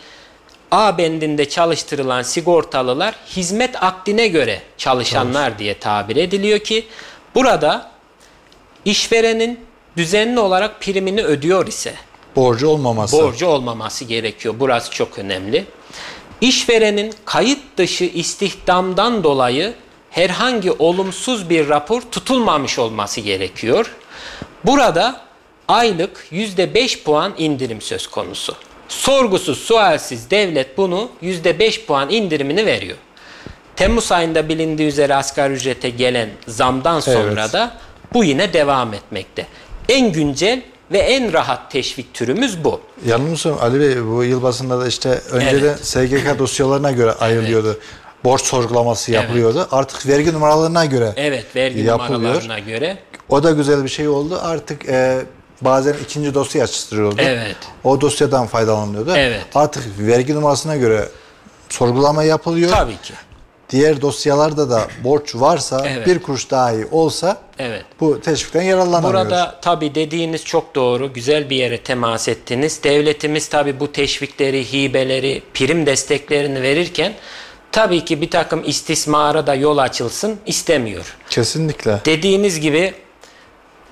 A 0.70 0.98
bendinde 0.98 1.48
çalıştırılan 1.48 2.22
sigortalılar 2.22 3.14
hizmet 3.36 3.82
akdine 3.82 4.28
göre 4.28 4.62
çalışanlar 4.78 5.58
diye 5.58 5.78
tabir 5.78 6.16
ediliyor 6.16 6.58
ki 6.58 6.86
burada 7.34 7.90
işverenin 8.84 9.60
düzenli 9.96 10.40
olarak 10.40 10.80
primini 10.80 11.24
ödüyor 11.24 11.66
ise 11.66 11.94
borcu 12.36 12.68
olmaması. 12.68 13.18
Borcu 13.18 13.46
olmaması 13.46 14.04
gerekiyor. 14.04 14.54
Burası 14.58 14.90
çok 14.90 15.18
önemli. 15.18 15.64
İşverenin 16.40 17.14
kayıt 17.24 17.58
dışı 17.76 18.04
istihdamdan 18.04 19.24
dolayı 19.24 19.74
herhangi 20.10 20.72
olumsuz 20.72 21.50
bir 21.50 21.68
rapor 21.68 22.00
tutulmamış 22.00 22.78
olması 22.78 23.20
gerekiyor. 23.20 23.94
Burada 24.64 25.20
aylık 25.68 26.26
%5 26.32 27.02
puan 27.02 27.34
indirim 27.38 27.80
söz 27.80 28.06
konusu. 28.06 28.56
Sorgusuz 28.88 29.58
sualsiz 29.58 30.30
devlet 30.30 30.78
bunu 30.78 31.10
%5 31.22 31.86
puan 31.86 32.10
indirimini 32.10 32.66
veriyor. 32.66 32.96
Temmuz 33.76 34.12
ayında 34.12 34.48
bilindiği 34.48 34.88
üzere 34.88 35.14
asgari 35.14 35.52
ücrete 35.52 35.90
gelen 35.90 36.28
zamdan 36.48 37.00
sonra 37.00 37.40
evet. 37.42 37.52
da 37.52 37.72
bu 38.14 38.24
yine 38.24 38.52
devam 38.52 38.94
etmekte. 38.94 39.46
En 39.88 40.12
güncel 40.12 40.62
ve 40.92 40.98
en 40.98 41.32
rahat 41.32 41.70
teşvik 41.70 42.14
türümüz 42.14 42.64
bu. 42.64 42.80
Yanılmıyorsam 43.06 43.58
Ali 43.60 43.80
Bey 43.80 44.06
bu 44.06 44.24
yıl 44.24 44.42
basında 44.42 44.80
da 44.80 44.88
işte 44.88 45.20
önceden 45.30 45.68
evet. 45.68 45.86
SGK 45.86 46.38
dosyalarına 46.38 46.92
göre 46.92 47.12
ayrılıyordu. 47.12 47.68
Evet. 47.68 47.82
Borç 48.24 48.42
sorgulaması 48.42 49.12
yapılıyordu. 49.12 49.58
Evet. 49.58 49.68
Artık 49.72 50.06
vergi 50.06 50.32
numaralarına 50.32 50.84
göre 50.84 51.12
Evet, 51.16 51.56
vergi 51.56 51.80
yapılıyor. 51.80 52.20
numaralarına 52.20 52.58
göre. 52.58 52.98
O 53.28 53.42
da 53.42 53.50
güzel 53.50 53.84
bir 53.84 53.88
şey 53.88 54.08
oldu. 54.08 54.38
Artık 54.42 54.88
e, 54.88 55.22
bazen 55.60 55.94
ikinci 56.04 56.34
dosya 56.34 56.64
açtırıyordu. 56.64 57.16
Evet. 57.18 57.56
O 57.84 58.00
dosyadan 58.00 58.46
faydalanıyordu. 58.46 59.12
Evet. 59.16 59.42
Artık 59.54 59.82
vergi 59.98 60.34
numarasına 60.34 60.76
göre 60.76 61.08
sorgulama 61.68 62.24
yapılıyor. 62.24 62.70
Tabii 62.70 62.96
ki 63.02 63.14
diğer 63.70 64.00
dosyalarda 64.00 64.70
da 64.70 64.88
borç 65.04 65.34
varsa 65.34 65.86
evet. 65.88 66.06
bir 66.06 66.18
kuruş 66.18 66.50
daha 66.50 66.72
iyi 66.72 66.86
olsa 66.86 67.36
evet. 67.58 67.84
bu 68.00 68.20
teşvikten 68.20 68.62
yararlanamıyoruz. 68.62 69.24
Burada 69.24 69.60
tabi 69.62 69.94
dediğiniz 69.94 70.44
çok 70.44 70.74
doğru. 70.74 71.12
Güzel 71.12 71.50
bir 71.50 71.56
yere 71.56 71.78
temas 71.78 72.28
ettiniz. 72.28 72.80
Devletimiz 72.84 73.48
tabi 73.48 73.80
bu 73.80 73.92
teşvikleri, 73.92 74.72
hibeleri, 74.72 75.42
prim 75.54 75.86
desteklerini 75.86 76.62
verirken 76.62 77.12
tabii 77.72 78.04
ki 78.04 78.20
bir 78.20 78.30
takım 78.30 78.62
istismara 78.66 79.46
da 79.46 79.54
yol 79.54 79.78
açılsın 79.78 80.38
istemiyor. 80.46 81.16
Kesinlikle. 81.30 82.00
Dediğiniz 82.04 82.60
gibi 82.60 82.94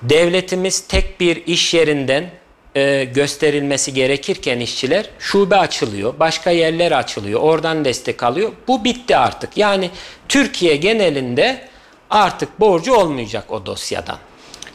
devletimiz 0.01 0.87
tek 0.87 1.19
bir 1.19 1.45
iş 1.45 1.73
yerinden 1.73 2.29
e, 2.75 3.03
gösterilmesi 3.03 3.93
gerekirken 3.93 4.59
işçiler 4.59 5.09
şube 5.19 5.55
açılıyor, 5.55 6.13
başka 6.19 6.49
yerler 6.49 6.91
açılıyor, 6.91 7.39
oradan 7.39 7.85
destek 7.85 8.23
alıyor. 8.23 8.51
Bu 8.67 8.83
bitti 8.83 9.17
artık. 9.17 9.57
Yani 9.57 9.89
Türkiye 10.29 10.75
genelinde 10.75 11.67
artık 12.09 12.59
borcu 12.59 12.93
olmayacak 12.93 13.51
o 13.51 13.65
dosyadan. 13.65 14.17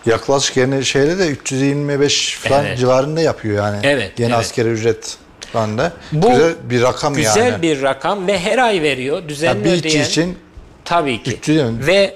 Yaklaşık 0.07 0.57
yeni 0.57 0.85
şeyde 0.85 1.19
de 1.19 1.29
325 1.29 2.35
falan 2.37 2.67
evet. 2.67 2.79
civarında 2.79 3.21
yapıyor 3.21 3.57
yani. 3.57 3.79
Evet. 3.83 4.13
Yeni 4.19 4.31
evet. 4.31 4.41
askeri 4.41 4.69
ücret 4.69 5.17
falan 5.53 5.79
da. 5.79 5.93
Bu 6.13 6.31
güzel 6.31 6.55
bir 6.71 6.83
rakam 6.83 7.15
güzel 7.15 7.37
yani. 7.37 7.45
Güzel 7.45 7.63
bir 7.63 7.83
rakam 7.83 8.27
ve 8.27 8.39
her 8.39 8.59
ay 8.59 8.83
veriyor. 8.83 9.29
Düzenli 9.29 9.69
ya 9.69 9.75
bir 9.75 9.81
ödeyen. 9.81 10.05
için 10.05 10.39
tabii 10.85 11.23
ki. 11.23 11.31
300 11.31 11.87
ve 11.87 12.15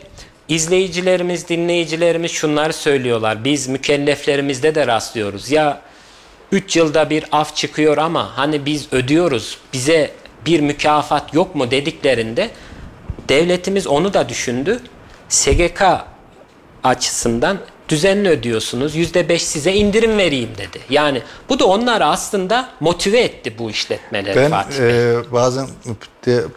İzleyicilerimiz, 0.53 1.49
dinleyicilerimiz 1.49 2.31
şunları 2.31 2.73
söylüyorlar. 2.73 3.45
Biz 3.45 3.69
mükelleflerimizde 3.69 4.75
de 4.75 4.87
rastlıyoruz. 4.87 5.51
Ya 5.51 5.83
3 6.53 6.77
yılda 6.77 7.11
bir 7.11 7.25
af 7.33 7.57
çıkıyor 7.57 7.97
ama 7.97 8.39
hani 8.39 8.67
biz 8.67 8.93
ödüyoruz. 8.93 9.59
Bize 9.73 10.11
bir 10.47 10.61
mükafat 10.61 11.35
yok 11.35 11.55
mu 11.55 11.71
dediklerinde 11.71 12.51
devletimiz 13.29 13.87
onu 13.87 14.15
da 14.15 14.29
düşündü. 14.29 14.81
SGK 15.29 15.83
açısından 16.85 17.59
düzenli 17.89 18.29
ödüyorsunuz. 18.29 18.97
%5 18.97 19.39
size 19.39 19.73
indirim 19.73 20.19
vereyim 20.19 20.51
dedi. 20.59 20.81
Yani 20.91 21.23
bu 21.49 21.59
da 21.59 21.67
onları 21.67 22.07
aslında 22.07 22.69
motive 22.81 23.21
etti 23.21 23.59
bu 23.59 23.71
işletmeleri 23.71 24.37
ben, 24.37 24.51
Fatih 24.51 24.79
Bey. 24.79 25.17
E, 25.17 25.33
bazen 25.33 25.69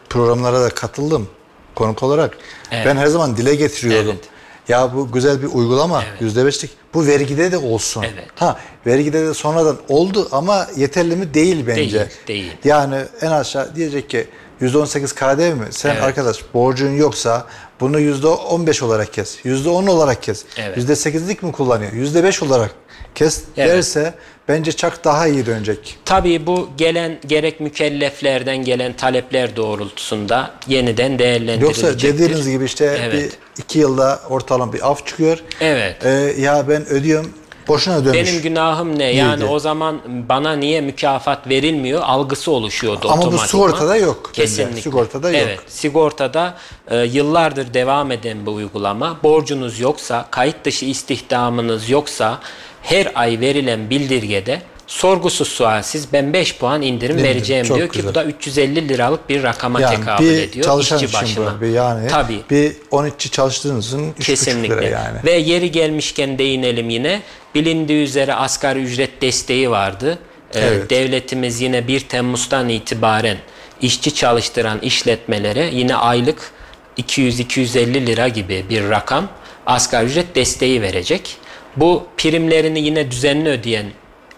programlara 0.10 0.62
da 0.62 0.70
katıldım 0.70 1.30
konuk 1.76 2.04
olarak. 2.04 2.38
Evet. 2.72 2.86
Ben 2.86 2.98
her 2.98 3.08
zaman 3.08 3.38
dile 3.38 3.56
getiriyordum. 3.56 4.16
Evet. 4.16 4.30
Ya 4.68 4.96
bu 4.96 5.12
güzel 5.12 5.42
bir 5.42 5.48
uygulama 5.48 6.04
yüzde 6.20 6.42
evet. 6.42 6.54
beşlik. 6.54 6.72
Bu 6.94 7.06
vergide 7.06 7.52
de 7.52 7.58
olsun. 7.58 8.06
Evet. 8.14 8.28
Ha 8.36 8.60
vergide 8.88 9.28
de 9.28 9.34
sonradan 9.34 9.78
oldu 9.90 10.28
ama 10.32 10.68
yeterli 10.76 11.16
mi 11.16 11.34
değil 11.34 11.68
bence. 11.68 12.00
Değil. 12.00 12.10
değil. 12.28 12.52
Yani 12.64 12.96
en 13.22 13.32
aşağı 13.32 13.76
diyecek 13.76 14.10
ki 14.10 14.28
%18 14.62 15.16
KDV 15.16 15.56
mi? 15.56 15.68
Sen 15.70 15.90
evet. 15.90 16.04
arkadaş 16.04 16.38
borcun 16.54 16.92
yoksa 16.92 17.46
bunu 17.80 18.00
%15 18.00 18.84
olarak 18.84 19.14
kes. 19.14 19.46
%10 19.46 19.90
olarak 19.90 20.24
kes. 20.24 20.46
Evet. 20.58 20.78
%8'lik 20.78 21.44
mi 21.44 21.52
kullanıyor? 21.52 21.92
%5 21.92 22.46
olarak 22.46 22.72
kes 23.16 23.44
evet. 23.58 23.70
derse 23.70 24.14
bence 24.48 24.72
çok 24.72 25.04
daha 25.04 25.28
iyi 25.28 25.46
dönecek. 25.46 25.98
Tabii 26.06 26.48
bu 26.48 26.70
gelen 26.78 27.20
gerek 27.26 27.60
mükelleflerden 27.60 28.58
gelen 28.58 28.94
talepler 28.94 29.56
doğrultusunda 29.56 30.52
yeniden 30.68 31.20
değerlendirilecektir. 31.20 31.88
Yoksa 31.88 32.08
dediğiniz 32.08 32.50
gibi 32.50 32.66
işte 32.66 32.98
evet. 33.02 33.14
bir 33.14 33.62
iki 33.64 33.80
yılda 33.80 34.20
ortalama 34.30 34.74
bir 34.74 34.92
af 34.92 35.08
çıkıyor. 35.08 35.40
Evet. 35.62 36.06
Ee, 36.06 36.10
ya 36.38 36.70
ben 36.70 36.86
ödüyorum 36.86 37.34
Boşuna 37.68 37.96
ödemiş. 37.96 38.32
Benim 38.32 38.42
günahım 38.42 39.00
ne? 39.00 39.04
Yani 39.04 39.46
o 39.46 39.60
zaman 39.60 40.02
bana 40.30 40.56
niye 40.56 40.82
mükafat 40.82 41.50
verilmiyor 41.50 42.02
algısı 42.02 42.52
oluşuyordu 42.52 43.10
Ama 43.12 43.32
bu 43.32 43.38
sigortada 43.38 43.96
yok. 43.96 44.30
Kesinlikle. 44.34 44.82
Sigortada 44.82 45.32
yok. 45.32 45.42
Evet. 45.44 45.60
Sigortada 45.68 46.58
e, 46.88 46.98
yıllardır 46.98 47.74
devam 47.74 48.12
eden 48.12 48.46
bir 48.46 48.52
uygulama. 48.52 49.18
Borcunuz 49.24 49.80
yoksa, 49.80 50.26
kayıt 50.32 50.66
dışı 50.66 50.86
istihdamınız 50.86 51.90
yoksa 51.90 52.40
her 52.82 53.12
ay 53.16 53.40
verilen 53.40 53.90
bildirgede 53.90 54.62
sorgusuz 54.88 55.48
sualsiz 55.48 56.14
ben 56.14 56.34
5 56.34 56.58
puan 56.58 56.82
indirim 56.82 57.18
Değil 57.18 57.30
vereceğim 57.30 57.66
diyor 57.66 57.78
güzel. 57.78 57.92
ki 57.92 58.08
bu 58.08 58.16
da 58.16 58.24
350 58.24 58.90
liralık 58.90 59.30
bir 59.30 59.44
rakama 59.44 59.82
yani 59.82 59.96
tekabül 59.96 60.30
bir 60.30 60.42
ediyor 60.42 60.66
çalışan 60.66 61.00
işçi 61.00 61.14
başına. 61.14 61.62
Bir 61.62 61.68
yani 61.68 62.08
Tabii. 62.08 62.42
bir 62.50 62.74
10 62.92 63.06
işçi 63.06 63.32
çalıştığınızın 63.32 64.12
Kesinlikle. 64.12 64.76
lira 64.76 64.86
yani. 64.86 65.18
Ve 65.24 65.32
yeri 65.32 65.72
gelmişken 65.72 66.38
değinelim 66.38 66.90
yine. 66.90 67.22
Bilindiği 67.56 68.04
üzere 68.04 68.34
asgari 68.34 68.80
ücret 68.80 69.22
desteği 69.22 69.70
vardı. 69.72 70.20
Ee, 70.56 70.60
evet. 70.60 70.90
Devletimiz 70.90 71.62
yine 71.62 71.88
1 71.88 72.00
Temmuz'dan 72.00 72.70
itibaren 72.70 73.38
işçi 73.82 74.16
çalıştıran 74.16 74.80
işletmelere 74.80 75.70
yine 75.74 75.96
aylık 75.96 76.52
200-250 76.98 78.06
lira 78.06 78.28
gibi 78.28 78.66
bir 78.70 78.90
rakam 78.90 79.28
asgari 79.66 80.06
ücret 80.06 80.36
desteği 80.36 80.82
verecek. 80.82 81.38
Bu 81.76 82.04
primlerini 82.18 82.80
yine 82.80 83.12
düzenli 83.12 83.50
ödeyen 83.50 83.86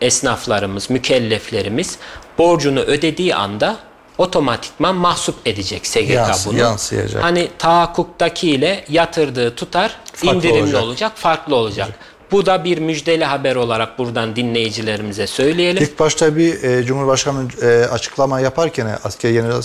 esnaflarımız, 0.01 0.89
mükelleflerimiz 0.89 1.97
borcunu 2.37 2.79
ödediği 2.79 3.35
anda 3.35 3.77
otomatikman 4.17 4.95
mahsup 4.95 5.47
edecek 5.47 5.87
SGK 5.87 6.09
Yans, 6.09 6.47
bunu. 6.47 6.57
Yansıyacak. 6.57 7.23
Hani 7.23 7.49
tahakkuktaki 7.57 8.49
ile 8.51 8.85
yatırdığı 8.89 9.55
tutar 9.55 9.99
farklı 10.13 10.37
indirimli 10.37 10.61
olacak. 10.61 10.83
olacak, 10.83 11.11
farklı 11.15 11.55
olacak. 11.55 11.87
olacak. 11.87 11.99
Bu 12.31 12.45
da 12.45 12.63
bir 12.63 12.77
müjdeli 12.77 13.25
haber 13.25 13.55
olarak 13.55 13.97
buradan 13.97 14.35
dinleyicilerimize 14.35 15.27
söyleyelim. 15.27 15.83
İlk 15.83 15.99
başta 15.99 16.35
bir 16.35 16.63
e, 16.63 16.83
Cumhurbaşkanı 16.83 17.47
e, 17.61 17.85
açıklama 17.85 18.39
yaparken 18.39 18.99
asker 19.03 19.31
general 19.31 19.61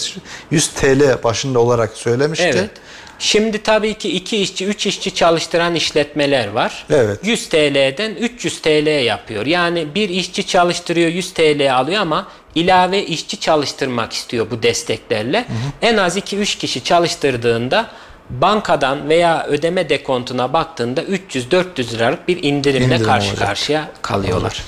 100 0.51 0.69
TL 0.69 1.23
başında 1.25 1.59
olarak 1.59 1.93
söylemişti. 1.93 2.51
Evet. 2.55 2.71
Şimdi 3.19 3.63
tabii 3.63 3.95
ki 3.95 4.09
iki 4.09 4.37
işçi, 4.37 4.67
üç 4.67 4.87
işçi 4.87 5.15
çalıştıran 5.15 5.75
işletmeler 5.75 6.49
var. 6.49 6.87
Evet. 6.91 7.19
100 7.23 7.49
TL'den 7.49 8.15
300 8.15 8.63
TL 8.63 9.05
yapıyor. 9.05 9.47
Yani 9.47 9.95
bir 9.95 10.09
işçi 10.09 10.47
çalıştırıyor 10.47 11.11
100 11.11 11.35
TL 11.35 11.75
alıyor 11.75 12.01
ama 12.01 12.29
ilave 12.55 13.07
işçi 13.07 13.41
çalıştırmak 13.41 14.13
istiyor 14.13 14.47
bu 14.51 14.63
desteklerle. 14.63 15.39
Hı 15.39 15.43
hı. 15.43 15.73
En 15.83 15.97
az 15.97 16.17
2-3 16.19 16.59
kişi 16.59 16.85
çalıştırdığında 16.85 17.91
bankadan 18.31 19.09
veya 19.09 19.47
ödeme 19.47 19.89
dekontuna 19.89 20.53
baktığında 20.53 21.03
300-400 21.03 21.95
liralık 21.95 22.29
bir 22.29 22.43
indirimle 22.43 22.85
İndirim 22.85 23.05
karşı 23.05 23.31
olacak. 23.31 23.49
karşıya 23.49 23.91
kalıyorlar. 24.03 24.65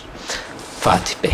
Fatih 0.81 1.15
Bey. 1.23 1.33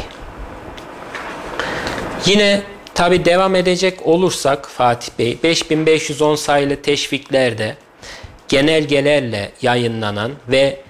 Yine 2.26 2.62
tabi 2.94 3.24
devam 3.24 3.54
edecek 3.56 4.06
olursak 4.06 4.68
Fatih 4.68 5.12
Bey 5.18 5.38
5510 5.42 6.34
sayılı 6.34 6.82
teşviklerde 6.82 7.76
genelgelerle 8.48 9.52
yayınlanan 9.62 10.32
ve 10.48 10.80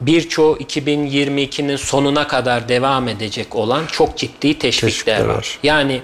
birçoğu 0.00 0.56
2022'nin 0.56 1.76
sonuna 1.76 2.28
kadar 2.28 2.68
devam 2.68 3.08
edecek 3.08 3.56
olan 3.56 3.86
çok 3.86 4.16
ciddi 4.18 4.58
teşvikler, 4.58 4.90
teşvikler 4.90 5.20
var. 5.20 5.34
var. 5.34 5.58
Yani 5.62 6.00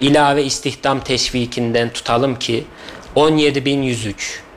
ilave 0.00 0.44
istihdam 0.44 1.00
teşvikinden 1.00 1.88
tutalım 1.92 2.38
ki 2.38 2.64
17.103, 3.16 4.14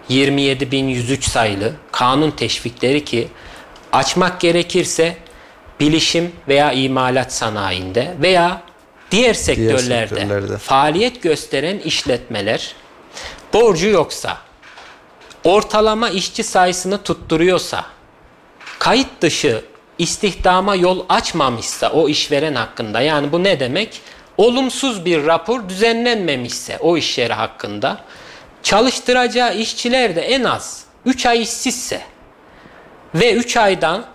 27.103 0.10 1.22
sayılı 1.30 1.74
kanun 1.92 2.32
teşvikleri 2.32 3.06
ki 3.06 3.28
açmak 3.92 4.42
gerekirse 4.42 5.18
bilişim 5.80 6.32
veya 6.48 6.72
imalat 6.72 7.34
sanayinde 7.34 8.16
veya 8.22 8.62
diğer 9.12 9.34
sektörlerde, 9.34 9.88
diğer 9.90 10.08
sektörlerde 10.08 10.58
faaliyet 10.58 11.22
gösteren 11.22 11.80
işletmeler 11.80 12.76
borcu 13.54 13.88
yoksa, 13.88 14.38
ortalama 15.44 16.10
işçi 16.10 16.44
sayısını 16.44 17.04
tutturuyorsa, 17.04 17.86
kayıt 18.80 19.22
dışı 19.22 19.62
istihdama 19.98 20.76
yol 20.76 21.06
açmamışsa 21.10 21.92
o 21.92 22.10
işveren 22.10 22.56
hakkında 22.56 23.02
yani 23.02 23.32
bu 23.32 23.44
ne 23.44 23.60
demek? 23.60 24.02
Olumsuz 24.38 25.06
bir 25.06 25.26
rapor 25.26 25.70
düzenlenmemişse 25.70 26.78
o 26.78 26.98
iş 26.98 27.18
yeri 27.18 27.34
hakkında 27.34 28.06
çalıştıracağı 28.66 29.58
işçiler 29.58 30.16
de 30.16 30.22
en 30.22 30.44
az 30.44 30.84
3 31.06 31.26
ay 31.26 31.42
işsizse 31.42 32.02
ve 33.16 33.34
3 33.34 33.58
aydan 33.58 34.06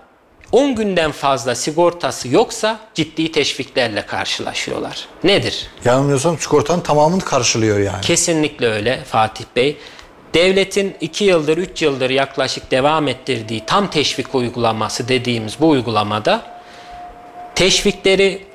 10 0.53 0.75
günden 0.75 1.13
fazla 1.13 1.55
sigortası 1.55 2.29
yoksa 2.29 2.81
ciddi 2.95 3.33
teşviklerle 3.33 4.07
karşılaşıyorlar. 4.07 5.09
Nedir? 5.25 5.67
Yanılmıyorsam 5.85 6.39
sigortanın 6.39 6.81
tamamını 6.81 7.21
karşılıyor 7.21 7.79
yani. 7.79 8.01
Kesinlikle 8.01 8.67
öyle 8.69 9.05
Fatih 9.05 9.45
Bey. 9.57 9.77
Devletin 10.35 10.97
2 11.01 11.25
yıldır 11.25 11.59
3 11.59 11.83
yıldır 11.83 12.11
yaklaşık 12.11 12.71
devam 12.71 13.09
ettirdiği 13.09 13.63
tam 13.67 13.91
teşvik 13.91 14.35
uygulaması 14.35 15.09
dediğimiz 15.09 15.61
bu 15.61 15.69
uygulamada 15.69 16.43
teşvikleri 17.55 18.47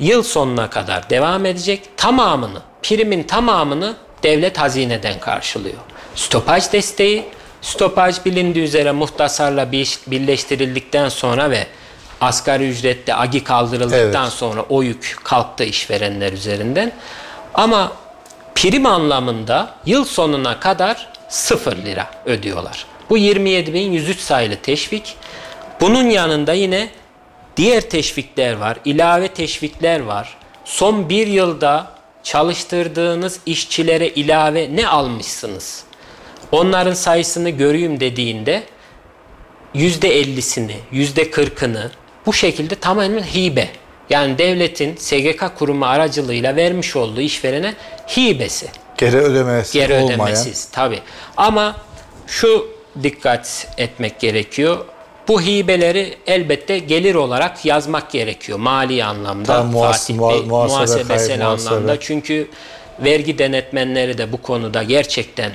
yıl 0.00 0.22
sonuna 0.22 0.70
kadar 0.70 1.10
devam 1.10 1.46
edecek. 1.46 1.82
Tamamını, 1.96 2.62
primin 2.82 3.22
tamamını 3.22 3.96
devlet 4.24 4.58
hazineden 4.58 5.20
karşılıyor. 5.20 5.78
Stopaj 6.14 6.72
desteği, 6.72 7.24
stopaj 7.62 8.24
bilindiği 8.24 8.64
üzere 8.64 8.92
muhtasarla 8.92 9.72
birleştirildikten 10.06 11.08
sonra 11.08 11.50
ve 11.50 11.66
asgari 12.20 12.68
ücrette 12.68 13.14
agi 13.14 13.44
kaldırıldıktan 13.44 14.24
evet. 14.24 14.32
sonra 14.32 14.64
o 14.68 14.82
yük 14.82 15.16
kalktı 15.24 15.64
işverenler 15.64 16.32
üzerinden. 16.32 16.92
Ama 17.54 17.92
prim 18.54 18.86
anlamında 18.86 19.74
yıl 19.86 20.04
sonuna 20.04 20.60
kadar 20.60 21.08
0 21.28 21.76
lira 21.76 22.10
ödüyorlar. 22.26 22.86
Bu 23.10 23.18
27.103 23.18 24.14
sayılı 24.14 24.56
teşvik. 24.56 25.16
Bunun 25.80 26.10
yanında 26.10 26.52
yine 26.52 26.88
diğer 27.56 27.80
teşvikler 27.80 28.52
var, 28.56 28.76
ilave 28.84 29.28
teşvikler 29.28 30.00
var. 30.00 30.36
Son 30.64 31.08
bir 31.08 31.26
yılda 31.26 31.93
çalıştırdığınız 32.24 33.40
işçilere 33.46 34.08
ilave 34.08 34.76
ne 34.76 34.88
almışsınız? 34.88 35.84
Onların 36.52 36.94
sayısını 36.94 37.50
göreyim 37.50 38.00
dediğinde 38.00 38.62
%50'sini, 39.74 40.74
%40'ını 40.92 41.90
bu 42.26 42.32
şekilde 42.32 42.74
tamamen 42.74 43.22
hibe. 43.22 43.68
Yani 44.10 44.38
devletin 44.38 44.96
SGK 44.96 45.58
kurumu 45.58 45.84
aracılığıyla 45.86 46.56
vermiş 46.56 46.96
olduğu 46.96 47.20
işverene 47.20 47.74
hibesi. 48.16 48.66
Geri 48.98 49.16
ödemesi 49.16 49.78
Geri 49.78 49.94
olmayan. 49.94 50.20
ödemesiz 50.20 50.64
tabi. 50.64 50.98
Ama 51.36 51.76
şu 52.26 52.68
dikkat 53.02 53.68
etmek 53.78 54.20
gerekiyor. 54.20 54.84
Bu 55.28 55.40
hibeleri 55.40 56.16
elbette 56.26 56.78
gelir 56.78 57.14
olarak 57.14 57.64
yazmak 57.64 58.10
gerekiyor 58.10 58.58
mali 58.58 59.04
anlamda 59.04 59.46
Tabii, 59.46 59.72
Fatih 59.78 60.14
Bey, 60.14 60.18
muhasebe, 60.18 60.48
muhasebesel 60.48 61.26
kayıp, 61.28 61.42
anlamda. 61.42 61.70
muhasebe. 61.70 61.96
Çünkü 62.00 62.48
vergi 63.04 63.38
denetmenleri 63.38 64.18
de 64.18 64.32
bu 64.32 64.42
konuda 64.42 64.82
gerçekten 64.82 65.50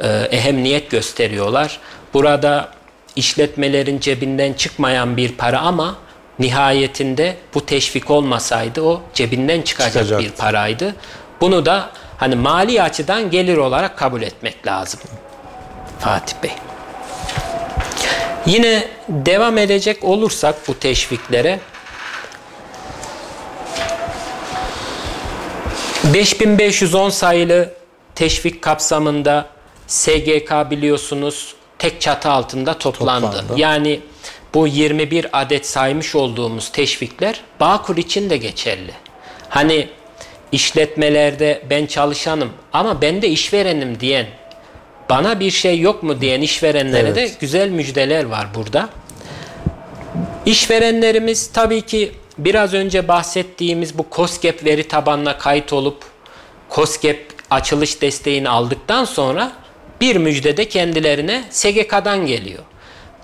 e, 0.00 0.08
ehemmiyet 0.08 0.90
gösteriyorlar. 0.90 1.78
Burada 2.14 2.68
işletmelerin 3.16 4.00
cebinden 4.00 4.52
çıkmayan 4.52 5.16
bir 5.16 5.32
para 5.32 5.60
ama 5.60 5.96
nihayetinde 6.38 7.36
bu 7.54 7.66
teşvik 7.66 8.10
olmasaydı 8.10 8.82
o 8.82 9.02
cebinden 9.14 9.62
çıkacak 9.62 9.92
Çıkacaktı. 9.92 10.24
bir 10.24 10.30
paraydı. 10.30 10.94
Bunu 11.40 11.66
da 11.66 11.90
hani 12.16 12.34
mali 12.36 12.82
açıdan 12.82 13.30
gelir 13.30 13.56
olarak 13.56 13.98
kabul 13.98 14.22
etmek 14.22 14.66
lazım. 14.66 15.00
Fatih 15.98 16.34
Bey. 16.42 16.50
Yine 18.46 18.88
devam 19.08 19.58
edecek 19.58 20.04
olursak 20.04 20.68
bu 20.68 20.78
teşviklere 20.78 21.60
5510 26.04 27.10
sayılı 27.10 27.74
teşvik 28.14 28.62
kapsamında 28.62 29.48
SGK 29.86 30.52
biliyorsunuz 30.70 31.54
tek 31.78 32.00
çatı 32.00 32.30
altında 32.30 32.78
toplandı. 32.78 33.26
Toplandı. 33.26 33.60
Yani 33.60 34.00
bu 34.54 34.66
21 34.66 35.26
adet 35.32 35.66
saymış 35.66 36.14
olduğumuz 36.14 36.72
teşvikler 36.72 37.40
Bağkur 37.60 37.96
için 37.96 38.30
de 38.30 38.36
geçerli. 38.36 38.92
Hani 39.48 39.88
işletmelerde 40.52 41.62
ben 41.70 41.86
çalışanım 41.86 42.52
ama 42.72 43.02
ben 43.02 43.22
de 43.22 43.28
işverenim 43.28 44.00
diyen 44.00 44.26
bana 45.10 45.40
bir 45.40 45.50
şey 45.50 45.80
yok 45.80 46.02
mu 46.02 46.20
diyen 46.20 46.40
işverenlere 46.40 47.08
Evet. 47.08 47.16
de 47.16 47.30
güzel 47.40 47.68
müjdeler 47.68 48.24
var 48.24 48.46
burada. 48.54 48.88
İşverenlerimiz 50.46 51.52
tabii 51.52 51.82
ki 51.82 52.12
biraz 52.38 52.74
önce 52.74 53.08
bahsettiğimiz 53.08 53.98
bu 53.98 54.06
COSGAP 54.12 54.64
veri 54.64 54.88
tabanına 54.88 55.38
kayıt 55.38 55.72
olup 55.72 56.04
COSGAP 56.70 57.18
açılış 57.50 58.02
desteğini 58.02 58.48
aldıktan 58.48 59.04
sonra 59.04 59.52
bir 60.00 60.16
müjde 60.16 60.56
de 60.56 60.68
kendilerine 60.68 61.44
SGK'dan 61.50 62.26
geliyor. 62.26 62.62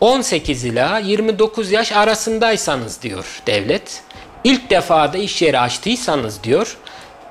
18 0.01 0.64
ila 0.64 0.99
29 0.99 1.72
yaş 1.72 1.92
arasındaysanız 1.92 3.03
diyor 3.03 3.42
devlet. 3.46 4.03
İlk 4.44 4.70
defa 4.70 5.12
da 5.12 5.18
iş 5.18 5.42
yeri 5.42 5.59
açtıysanız 5.59 6.42
diyor. 6.42 6.77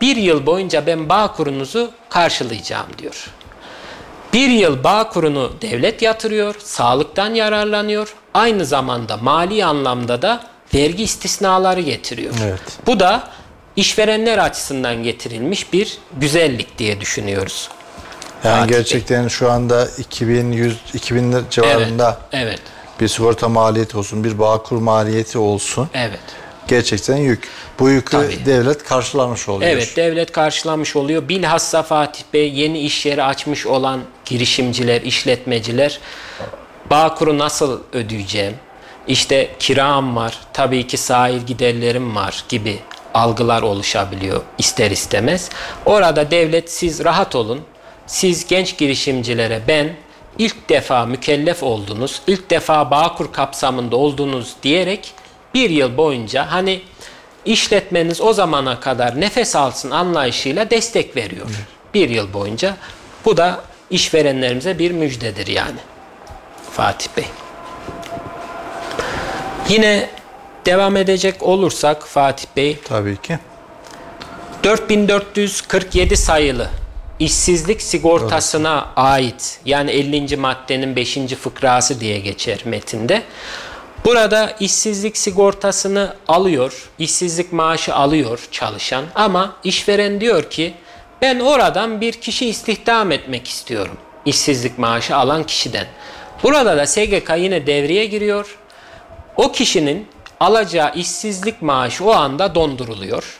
Bir 0.01 0.15
yıl 0.15 0.45
boyunca 0.45 0.87
ben 0.87 1.09
bağ 1.09 1.33
kurunuzu 1.33 1.91
karşılayacağım 2.09 2.87
diyor. 2.97 3.27
Bir 4.35 4.49
yıl 4.49 4.83
bağ 4.83 5.09
kurunu 5.09 5.51
devlet 5.61 6.01
yatırıyor, 6.01 6.55
sağlıktan 6.59 7.33
yararlanıyor. 7.33 8.13
Aynı 8.33 8.65
zamanda 8.65 9.17
mali 9.17 9.65
anlamda 9.65 10.21
da 10.21 10.43
vergi 10.73 11.03
istisnaları 11.03 11.81
getiriyor. 11.81 12.33
Evet. 12.43 12.61
Bu 12.87 12.99
da 12.99 13.23
işverenler 13.75 14.37
açısından 14.37 15.03
getirilmiş 15.03 15.73
bir 15.73 15.97
güzellik 16.17 16.77
diye 16.77 17.01
düşünüyoruz. 17.01 17.69
Yani 18.43 18.59
Fatih 18.59 18.71
Bey. 18.71 18.77
gerçekten 18.77 19.27
şu 19.27 19.51
anda 19.51 19.87
2100 19.97 20.77
2000 20.93 21.31
lira 21.31 21.41
civarında 21.49 22.19
Evet, 22.31 22.47
evet, 22.47 22.61
bir 22.99 23.07
sigorta 23.07 23.49
maliyeti 23.49 23.97
olsun, 23.97 24.23
bir 24.23 24.39
bağkur 24.39 24.77
maliyeti 24.77 25.37
olsun. 25.37 25.89
evet. 25.93 26.19
Gerçekten 26.67 27.17
yük. 27.17 27.49
Bu 27.79 27.89
yükü 27.89 28.11
Tabii. 28.11 28.45
devlet 28.45 28.83
karşılamış 28.83 29.49
oluyor. 29.49 29.71
Evet 29.71 29.95
devlet 29.95 30.31
karşılamış 30.31 30.95
oluyor. 30.95 31.29
Bilhassa 31.29 31.83
Fatih 31.83 32.23
Bey 32.33 32.53
yeni 32.53 32.79
iş 32.79 33.05
yeri 33.05 33.23
açmış 33.23 33.65
olan 33.65 34.01
girişimciler, 34.25 35.01
işletmeciler 35.01 35.99
Bağkur'u 36.89 37.37
nasıl 37.37 37.81
ödeyeceğim? 37.93 38.55
İşte 39.07 39.49
kiram 39.59 40.15
var, 40.15 40.39
tabii 40.53 40.87
ki 40.87 40.97
sahil 40.97 41.41
giderlerim 41.41 42.15
var 42.15 42.43
gibi 42.49 42.79
algılar 43.13 43.61
oluşabiliyor 43.61 44.41
ister 44.57 44.91
istemez. 44.91 45.49
Orada 45.85 46.31
devlet 46.31 46.71
siz 46.71 47.03
rahat 47.03 47.35
olun. 47.35 47.61
Siz 48.07 48.47
genç 48.47 48.77
girişimcilere 48.77 49.61
ben 49.67 49.95
ilk 50.37 50.69
defa 50.69 51.05
mükellef 51.05 51.63
oldunuz, 51.63 52.21
ilk 52.27 52.49
defa 52.49 52.91
Bağkur 52.91 53.31
kapsamında 53.33 53.95
oldunuz 53.95 54.53
diyerek 54.63 55.13
bir 55.55 55.69
yıl 55.69 55.97
boyunca 55.97 56.51
hani 56.51 56.81
işletmeniz 57.45 58.21
o 58.21 58.33
zamana 58.33 58.79
kadar 58.79 59.21
nefes 59.21 59.55
alsın 59.55 59.91
anlayışıyla 59.91 60.69
destek 60.69 61.15
veriyor. 61.15 61.45
Bir 61.93 62.09
yıl 62.09 62.33
boyunca. 62.33 62.77
Bu 63.25 63.37
da 63.37 63.61
işverenlerimize 63.89 64.79
bir 64.79 64.91
müjdedir 64.91 65.47
yani. 65.47 65.79
Fatih 66.71 67.07
Bey. 67.17 67.25
Yine 69.69 70.09
devam 70.65 70.97
edecek 70.97 71.43
olursak 71.43 72.07
Fatih 72.07 72.47
Bey 72.55 72.79
Tabii 72.87 73.17
ki. 73.17 73.39
4447 74.63 76.17
sayılı 76.17 76.69
işsizlik 77.19 77.81
sigortasına 77.81 78.87
ait 78.95 79.59
yani 79.65 79.91
50. 79.91 80.37
maddenin 80.37 80.95
5. 80.95 81.17
fıkrası 81.41 81.99
diye 81.99 82.19
geçer 82.19 82.59
metinde. 82.65 83.23
Burada 84.05 84.55
işsizlik 84.59 85.17
sigortasını 85.17 86.15
alıyor, 86.27 86.89
işsizlik 86.99 87.53
maaşı 87.53 87.95
alıyor 87.95 88.47
çalışan 88.51 89.05
ama 89.15 89.55
işveren 89.63 90.21
diyor 90.21 90.49
ki 90.49 90.73
ben 91.21 91.39
oradan 91.39 92.01
bir 92.01 92.13
kişi 92.13 92.49
istihdam 92.49 93.11
etmek 93.11 93.47
istiyorum. 93.47 93.97
İşsizlik 94.25 94.77
maaşı 94.77 95.15
alan 95.15 95.43
kişiden. 95.43 95.87
Burada 96.43 96.77
da 96.77 96.87
SGK 96.87 97.31
yine 97.37 97.67
devreye 97.67 98.05
giriyor. 98.05 98.57
O 99.35 99.51
kişinin 99.51 100.07
alacağı 100.39 100.95
işsizlik 100.95 101.61
maaşı 101.61 102.05
o 102.05 102.11
anda 102.11 102.55
donduruluyor. 102.55 103.39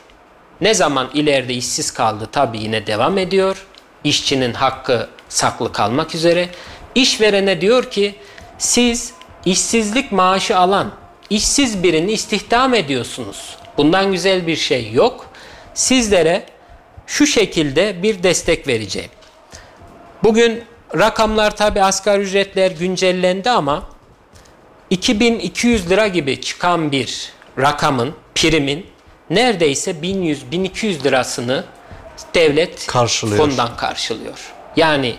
Ne 0.60 0.74
zaman 0.74 1.10
ileride 1.14 1.54
işsiz 1.54 1.90
kaldı 1.90 2.28
tabii 2.32 2.58
yine 2.58 2.86
devam 2.86 3.18
ediyor. 3.18 3.66
İşçinin 4.04 4.54
hakkı 4.54 5.08
saklı 5.28 5.72
kalmak 5.72 6.14
üzere. 6.14 6.48
İşverene 6.94 7.60
diyor 7.60 7.90
ki 7.90 8.14
siz 8.58 9.15
işsizlik 9.46 10.12
maaşı 10.12 10.58
alan 10.58 10.92
işsiz 11.30 11.82
birini 11.82 12.12
istihdam 12.12 12.74
ediyorsunuz. 12.74 13.56
Bundan 13.76 14.12
güzel 14.12 14.46
bir 14.46 14.56
şey 14.56 14.92
yok. 14.92 15.26
Sizlere 15.74 16.46
şu 17.06 17.26
şekilde 17.26 18.02
bir 18.02 18.22
destek 18.22 18.68
vereceğim. 18.68 19.10
Bugün 20.22 20.64
rakamlar 20.98 21.56
tabi 21.56 21.82
asgari 21.82 22.22
ücretler 22.22 22.70
güncellendi 22.70 23.50
ama 23.50 23.88
2200 24.90 25.90
lira 25.90 26.06
gibi 26.06 26.40
çıkan 26.40 26.92
bir 26.92 27.32
rakamın, 27.58 28.14
primin 28.34 28.86
neredeyse 29.30 29.90
1100-1200 29.90 31.04
lirasını 31.04 31.64
devlet 32.34 32.86
karşılıyor. 32.86 33.38
fondan 33.38 33.76
karşılıyor. 33.76 34.52
Yani 34.76 35.14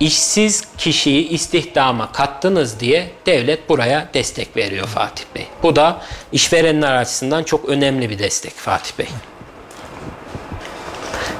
işsiz 0.00 0.64
kişiyi 0.78 1.28
istihdama 1.28 2.12
kattınız 2.12 2.80
diye 2.80 3.10
devlet 3.26 3.68
buraya 3.68 4.08
destek 4.14 4.56
veriyor 4.56 4.86
Fatih 4.86 5.24
Bey. 5.34 5.46
Bu 5.62 5.76
da 5.76 6.02
işverenler 6.32 6.96
açısından 6.96 7.42
çok 7.42 7.68
önemli 7.68 8.10
bir 8.10 8.18
destek 8.18 8.54
Fatih 8.54 8.92
Bey. 8.98 9.06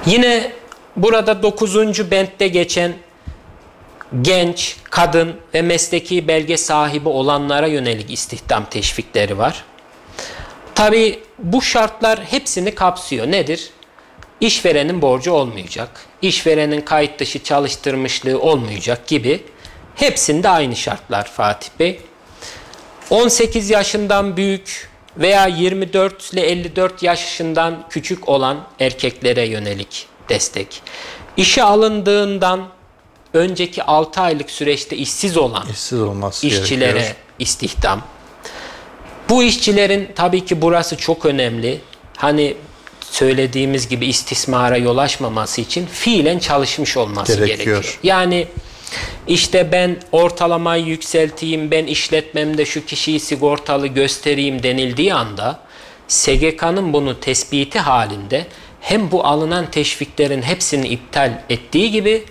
Yine 0.06 0.52
burada 0.96 1.42
9. 1.42 2.10
bentte 2.10 2.48
geçen 2.48 2.92
genç, 4.22 4.76
kadın 4.84 5.36
ve 5.54 5.62
mesleki 5.62 6.28
belge 6.28 6.56
sahibi 6.56 7.08
olanlara 7.08 7.66
yönelik 7.66 8.10
istihdam 8.10 8.64
teşvikleri 8.64 9.38
var. 9.38 9.64
Tabi 10.74 11.18
bu 11.38 11.62
şartlar 11.62 12.18
hepsini 12.24 12.74
kapsıyor. 12.74 13.26
Nedir? 13.26 13.70
İşverenin 14.40 15.02
borcu 15.02 15.32
olmayacak, 15.32 16.06
işverenin 16.22 16.80
kayıt 16.80 17.20
dışı 17.20 17.42
çalıştırmışlığı 17.42 18.40
olmayacak 18.40 19.06
gibi 19.06 19.44
hepsinde 19.94 20.48
aynı 20.48 20.76
şartlar 20.76 21.24
Fatih 21.24 21.68
Bey. 21.78 22.00
18 23.10 23.70
yaşından 23.70 24.36
büyük 24.36 24.90
veya 25.16 25.46
24 25.46 26.32
ile 26.32 26.40
54 26.40 27.02
yaşından 27.02 27.86
küçük 27.90 28.28
olan 28.28 28.66
erkeklere 28.80 29.46
yönelik 29.46 30.06
destek. 30.28 30.82
İşe 31.36 31.62
alındığından 31.62 32.68
önceki 33.34 33.82
6 33.82 34.20
aylık 34.20 34.50
süreçte 34.50 34.96
işsiz 34.96 35.36
olan 35.36 35.66
işsiz 35.70 36.00
olması 36.00 36.46
işçilere 36.46 36.92
gerekiyor. 36.92 37.16
istihdam. 37.38 38.02
Bu 39.28 39.42
işçilerin 39.42 40.10
tabii 40.16 40.44
ki 40.44 40.62
burası 40.62 40.96
çok 40.96 41.26
önemli. 41.26 41.80
Hani 42.16 42.56
söylediğimiz 43.10 43.88
gibi 43.88 44.06
istismara 44.06 44.76
yol 44.76 44.98
açmaması 44.98 45.60
için 45.60 45.86
fiilen 45.86 46.38
çalışmış 46.38 46.96
olması 46.96 47.34
gerekiyor. 47.34 47.56
gerekiyor. 47.56 47.98
Yani 48.02 48.46
işte 49.26 49.72
ben 49.72 49.96
ortalamayı 50.12 50.84
yükselteyim, 50.84 51.70
ben 51.70 51.86
işletmemde 51.86 52.64
şu 52.64 52.86
kişiyi 52.86 53.20
sigortalı 53.20 53.86
göstereyim 53.86 54.62
denildiği 54.62 55.14
anda 55.14 55.60
SGK'nın 56.08 56.92
bunu 56.92 57.20
tespiti 57.20 57.78
halinde 57.78 58.46
hem 58.80 59.10
bu 59.10 59.26
alınan 59.26 59.70
teşviklerin 59.70 60.42
hepsini 60.42 60.88
iptal 60.88 61.42
ettiği 61.50 61.90
gibi 61.90 62.24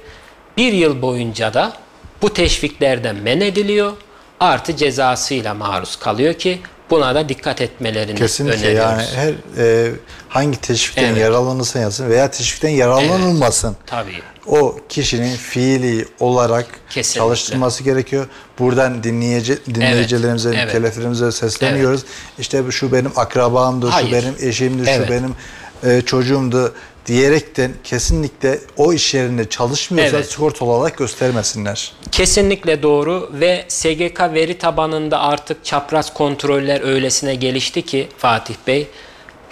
bir 0.58 0.74
yıl 0.74 1.02
boyunca 1.02 1.54
da 1.54 1.74
bu 2.22 2.34
teşviklerden 2.34 3.16
men 3.16 3.42
ediliyor. 3.42 3.94
Artı 4.40 4.76
cezasıyla 4.76 5.54
maruz 5.54 5.96
kalıyor 5.96 6.34
ki 6.34 6.60
buna 6.90 7.16
da 7.16 7.30
dikkat 7.30 7.62
etmelerini 7.62 8.16
Kesinlikle 8.16 8.58
öneriyoruz. 8.58 8.80
yani 8.82 9.04
her 9.16 9.34
e, 9.64 9.92
hangi 10.30 10.62
teşvikten 10.62 11.04
evet. 11.04 11.18
yararlanırsa 11.18 11.80
yazsın 11.80 12.10
veya 12.10 12.32
teşvikten 12.32 12.70
yararlanılmasın. 12.70 13.68
Evet, 13.68 13.88
tabii. 13.88 14.22
O 14.48 14.80
kişinin 14.90 15.36
fiili 15.36 16.06
olarak 16.20 16.66
Kesinlikle. 16.90 17.20
çalıştırması 17.20 17.84
gerekiyor. 17.84 18.28
Buradan 18.60 19.04
dinleyici, 19.04 19.58
dinleyicilerimize, 19.66 20.50
evet, 20.50 20.76
evet. 20.96 21.36
sesleniyoruz. 21.36 22.02
Evet. 22.04 22.40
İşte 22.40 22.64
şu 22.72 22.92
benim 22.92 23.12
akrabamdı, 23.16 23.88
Hayır. 23.88 24.08
şu 24.08 24.14
benim 24.14 24.36
eşimdi, 24.40 24.90
evet. 24.90 25.08
şu 25.08 25.14
benim 25.14 25.36
e, 25.84 26.02
çocuğumdu 26.02 26.74
diyerekten 27.10 27.72
kesinlikle 27.84 28.60
o 28.78 28.94
iş 28.94 29.14
yerinde 29.14 29.50
çalışmıyorsa 29.50 30.18
evet. 30.18 30.32
sigortalı 30.32 30.70
olarak 30.70 30.98
göstermesinler. 30.98 31.92
Kesinlikle 32.12 32.84
doğru 32.84 33.30
ve 33.34 33.66
SGK 33.68 34.22
veri 34.34 34.58
tabanında 34.58 35.20
artık 35.20 35.66
çapraz 35.66 36.14
kontroller 36.14 36.82
öylesine 36.82 37.36
gelişti 37.36 37.82
ki 37.82 38.08
Fatih 38.18 38.56
Bey 38.68 38.88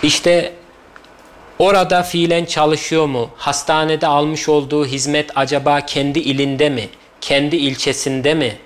işte 0.03 0.53
orada 1.59 2.03
fiilen 2.03 2.45
çalışıyor 2.45 3.05
mu? 3.05 3.29
Hastanede 3.37 4.07
almış 4.07 4.49
olduğu 4.49 4.85
hizmet 4.85 5.31
acaba 5.35 5.81
kendi 5.81 6.19
ilinde 6.19 6.69
mi? 6.69 6.89
Kendi 7.21 7.55
ilçesinde 7.55 8.33
mi? 8.33 8.57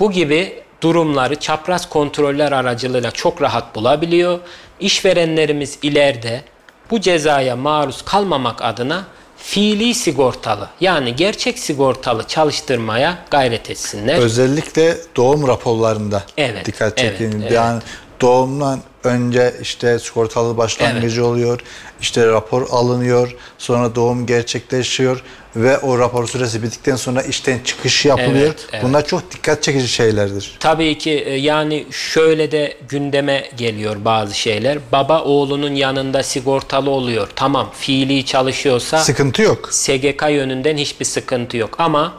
Bu 0.00 0.12
gibi 0.12 0.62
durumları 0.80 1.36
çapraz 1.36 1.88
kontroller 1.88 2.52
aracılığıyla 2.52 3.10
çok 3.10 3.42
rahat 3.42 3.74
bulabiliyor. 3.74 4.40
İşverenlerimiz 4.80 5.78
ileride 5.82 6.42
bu 6.90 7.00
cezaya 7.00 7.56
maruz 7.56 8.02
kalmamak 8.02 8.62
adına 8.62 9.04
fiili 9.36 9.94
sigortalı 9.94 10.68
yani 10.80 11.16
gerçek 11.16 11.58
sigortalı 11.58 12.26
çalıştırmaya 12.26 13.18
gayret 13.30 13.70
etsinler. 13.70 14.18
Özellikle 14.18 14.96
doğum 15.16 15.48
raporlarında 15.48 16.22
evet, 16.36 16.66
dikkat 16.66 16.96
çekin. 16.96 17.24
Evet, 17.24 17.34
evet. 17.40 17.52
Yani 17.52 17.82
doğumdan 18.20 18.80
önce 19.04 19.54
işte 19.60 19.98
sigortalı 19.98 20.56
başlangıcı 20.56 21.20
evet. 21.20 21.30
oluyor. 21.30 21.60
İşte 22.00 22.26
rapor 22.26 22.66
alınıyor. 22.70 23.36
Sonra 23.58 23.94
doğum 23.94 24.26
gerçekleşiyor 24.26 25.22
ve 25.56 25.78
o 25.78 25.98
rapor 25.98 26.28
süresi 26.28 26.62
bittikten 26.62 26.96
sonra 26.96 27.22
işten 27.22 27.58
çıkış 27.64 28.04
yapılıyor. 28.04 28.46
Evet, 28.46 28.66
evet. 28.72 28.84
Bunlar 28.84 29.06
çok 29.06 29.32
dikkat 29.32 29.62
çekici 29.62 29.88
şeylerdir. 29.88 30.56
Tabii 30.60 30.98
ki 30.98 31.10
e, 31.10 31.34
yani 31.34 31.86
şöyle 31.90 32.52
de 32.52 32.76
gündeme 32.88 33.50
geliyor 33.56 33.96
bazı 34.04 34.34
şeyler. 34.38 34.78
Baba 34.92 35.22
oğlunun 35.22 35.74
yanında 35.74 36.22
sigortalı 36.22 36.90
oluyor. 36.90 37.28
Tamam 37.36 37.70
fiili 37.78 38.26
çalışıyorsa 38.26 38.98
sıkıntı 38.98 39.42
yok. 39.42 39.68
SGK 39.72 40.22
yönünden 40.30 40.76
hiçbir 40.76 41.04
sıkıntı 41.04 41.56
yok 41.56 41.80
ama 41.80 42.14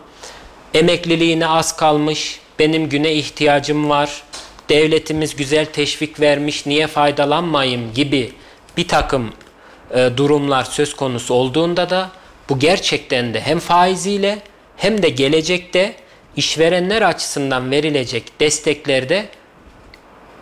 emekliliğine 0.74 1.48
az 1.48 1.78
kalmış, 1.78 2.40
benim 2.60 2.90
güne 2.90 3.14
ihtiyacım 3.14 3.90
var, 3.90 4.24
devletimiz 4.70 5.36
güzel 5.36 5.66
teşvik 5.66 6.20
vermiş, 6.20 6.66
niye 6.66 6.88
faydalanmayayım 6.88 7.94
gibi 7.94 8.34
bir 8.78 8.88
takım 8.88 9.30
e, 9.92 10.10
durumlar 10.18 10.64
söz 10.64 10.96
konusu 10.96 11.34
olduğunda 11.34 11.90
da 11.90 12.10
bu 12.50 12.60
gerçekten 12.60 13.34
de 13.34 13.42
hem 13.42 13.60
faiziyle 13.60 14.40
hem 14.78 15.04
de 15.04 15.10
gelecekte 15.10 15.96
işverenler 16.36 17.02
açısından 17.02 17.72
verilecek 17.72 18.40
desteklerde 18.40 19.26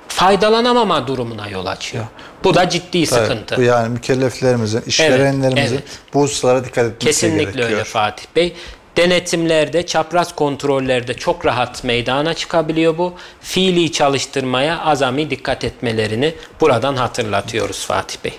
faydalanamama 0.07 1.07
durumuna 1.07 1.47
yol 1.47 1.65
açıyor. 1.65 2.05
Bu 2.43 2.53
da 2.53 2.69
ciddi 2.69 3.05
Tabii, 3.05 3.05
sıkıntı. 3.05 3.57
Bu 3.57 3.61
yani 3.61 3.89
mükelleflerimizin, 3.89 4.81
işverenlerimizin 4.81 5.75
evet, 5.75 5.83
evet. 5.87 5.99
bu 6.13 6.21
hususlara 6.21 6.65
dikkat 6.65 6.85
etmesi 6.85 7.05
Kesinlikle 7.05 7.43
gerekiyor. 7.43 7.53
Kesinlikle 7.53 7.75
öyle 7.75 7.83
Fatih 7.83 8.25
Bey. 8.35 8.53
Denetimlerde, 8.97 9.85
çapraz 9.85 10.35
kontrollerde 10.35 11.13
çok 11.13 11.45
rahat 11.45 11.83
meydana 11.83 12.33
çıkabiliyor 12.33 12.97
bu. 12.97 13.13
Fiili 13.41 13.91
çalıştırmaya 13.91 14.79
azami 14.79 15.29
dikkat 15.29 15.63
etmelerini 15.63 16.35
buradan 16.61 16.95
hatırlatıyoruz 16.95 17.85
Fatih 17.85 18.17
Bey. 18.23 18.33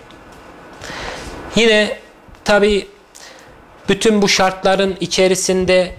Yine 1.57 1.99
tabi 2.45 2.87
bütün 3.89 4.23
bu 4.23 4.29
şartların 4.29 4.97
içerisinde 5.01 5.95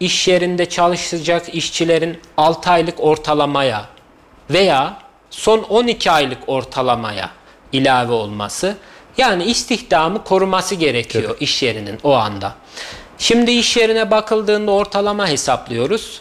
iş 0.00 0.28
yerinde 0.28 0.68
çalışacak 0.68 1.54
işçilerin 1.54 2.20
6 2.36 2.70
aylık 2.70 2.94
ortalamaya 3.00 3.86
veya 4.50 4.96
son 5.30 5.58
12 5.58 6.10
aylık 6.10 6.38
ortalamaya 6.46 7.30
ilave 7.72 8.12
olması 8.12 8.76
yani 9.18 9.44
istihdamı 9.44 10.24
koruması 10.24 10.74
gerekiyor 10.74 11.24
evet. 11.30 11.42
iş 11.42 11.62
yerinin 11.62 11.98
o 12.02 12.14
anda. 12.14 12.54
Şimdi 13.18 13.50
iş 13.50 13.76
yerine 13.76 14.10
bakıldığında 14.10 14.70
ortalama 14.70 15.28
hesaplıyoruz. 15.28 16.20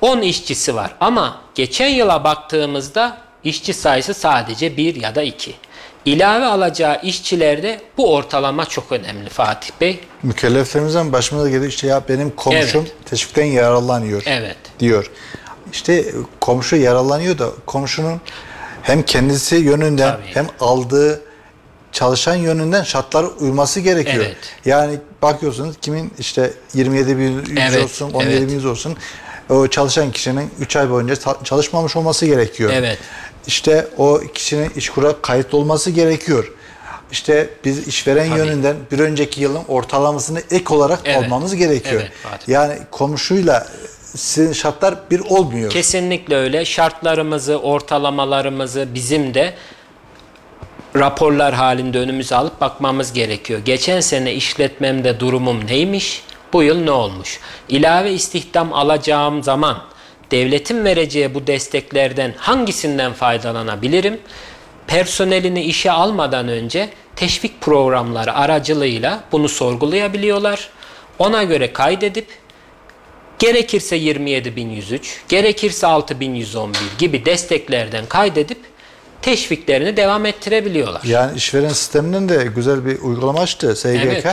10 0.00 0.20
işçisi 0.20 0.74
var 0.74 0.94
ama 1.00 1.40
geçen 1.54 1.88
yıla 1.88 2.24
baktığımızda 2.24 3.18
işçi 3.44 3.74
sayısı 3.74 4.14
sadece 4.14 4.76
1 4.76 5.02
ya 5.02 5.14
da 5.14 5.22
2 5.22 5.54
ilave 6.06 6.44
alacağı 6.44 7.00
işçilerde 7.02 7.80
bu 7.96 8.14
ortalama 8.14 8.64
çok 8.64 8.92
önemli 8.92 9.28
Fatih 9.28 9.70
Bey. 9.80 10.00
Mükelleflerimizden 10.22 11.12
başımıza 11.12 11.48
geliyor 11.48 11.70
işte 11.70 11.86
ya 11.86 12.02
benim 12.08 12.30
komşum 12.30 12.80
evet. 12.80 12.94
teşvikten 13.10 13.44
yararlanıyor 13.44 14.22
evet. 14.26 14.56
diyor. 14.78 15.10
İşte 15.72 16.04
komşu 16.40 16.76
yararlanıyor 16.76 17.38
da 17.38 17.48
komşunun 17.66 18.20
hem 18.82 19.02
kendisi 19.02 19.56
yönünden 19.56 20.12
Tabii. 20.12 20.34
hem 20.34 20.46
aldığı 20.60 21.22
çalışan 21.92 22.34
yönünden 22.34 22.82
şartlara 22.82 23.26
uyması 23.26 23.80
gerekiyor. 23.80 24.24
Evet. 24.26 24.36
Yani 24.64 24.98
bakıyorsunuz 25.22 25.76
kimin 25.80 26.12
işte 26.18 26.52
27 26.74 27.18
bin 27.18 27.38
yüz 27.38 27.50
evet. 27.58 27.84
olsun, 27.84 28.12
17 28.12 28.34
evet. 28.34 28.48
bin 28.48 28.54
yüz 28.54 28.64
olsun 28.64 28.96
o 29.48 29.68
çalışan 29.68 30.10
kişinin 30.12 30.50
3 30.60 30.76
ay 30.76 30.90
boyunca 30.90 31.14
çalışmamış 31.44 31.96
olması 31.96 32.26
gerekiyor. 32.26 32.70
Evet 32.74 32.98
işte 33.46 33.88
o 33.98 34.20
kişinin 34.34 34.70
işkura 34.76 35.22
kayıtlı 35.22 35.58
olması 35.58 35.90
gerekiyor. 35.90 36.52
İşte 37.12 37.50
biz 37.64 37.88
işveren 37.88 38.28
Tabii. 38.28 38.38
yönünden 38.38 38.76
bir 38.92 38.98
önceki 38.98 39.40
yılın 39.40 39.64
ortalamasını 39.68 40.42
ek 40.50 40.74
olarak 40.74 41.00
evet. 41.04 41.24
almamız 41.24 41.54
gerekiyor. 41.54 42.02
Evet, 42.02 42.48
yani 42.48 42.78
komşuyla 42.90 43.66
sizin 44.16 44.52
şartlar 44.52 44.94
bir 45.10 45.20
olmuyor. 45.20 45.70
Kesinlikle 45.70 46.36
öyle. 46.36 46.64
Şartlarımızı, 46.64 47.58
ortalamalarımızı 47.58 48.88
bizim 48.94 49.34
de 49.34 49.54
raporlar 50.96 51.54
halinde 51.54 51.98
önümüze 51.98 52.36
alıp 52.36 52.60
bakmamız 52.60 53.12
gerekiyor. 53.12 53.60
Geçen 53.64 54.00
sene 54.00 54.34
işletmemde 54.34 55.20
durumum 55.20 55.66
neymiş? 55.66 56.22
Bu 56.52 56.62
yıl 56.62 56.78
ne 56.78 56.90
olmuş? 56.90 57.40
İlave 57.68 58.12
istihdam 58.12 58.72
alacağım 58.72 59.42
zaman 59.42 59.82
devletin 60.30 60.84
vereceği 60.84 61.34
bu 61.34 61.46
desteklerden 61.46 62.34
hangisinden 62.36 63.12
faydalanabilirim? 63.12 64.18
Personelini 64.86 65.62
işe 65.62 65.90
almadan 65.90 66.48
önce 66.48 66.88
teşvik 67.16 67.60
programları 67.60 68.34
aracılığıyla 68.34 69.24
bunu 69.32 69.48
sorgulayabiliyorlar. 69.48 70.70
Ona 71.18 71.42
göre 71.42 71.72
kaydedip 71.72 72.26
gerekirse 73.38 73.96
27103, 73.96 75.20
gerekirse 75.28 75.86
6111 75.86 76.78
gibi 76.98 77.24
desteklerden 77.24 78.06
kaydedip 78.06 78.58
teşviklerini 79.22 79.96
devam 79.96 80.26
ettirebiliyorlar. 80.26 81.02
Yani 81.04 81.36
işveren 81.36 81.68
sisteminin 81.68 82.28
de 82.28 82.48
güzel 82.56 82.86
bir 82.86 82.98
uygulama 83.00 83.40
açtı 83.40 83.76
SGK. 83.76 83.86
Evet. 83.86 84.26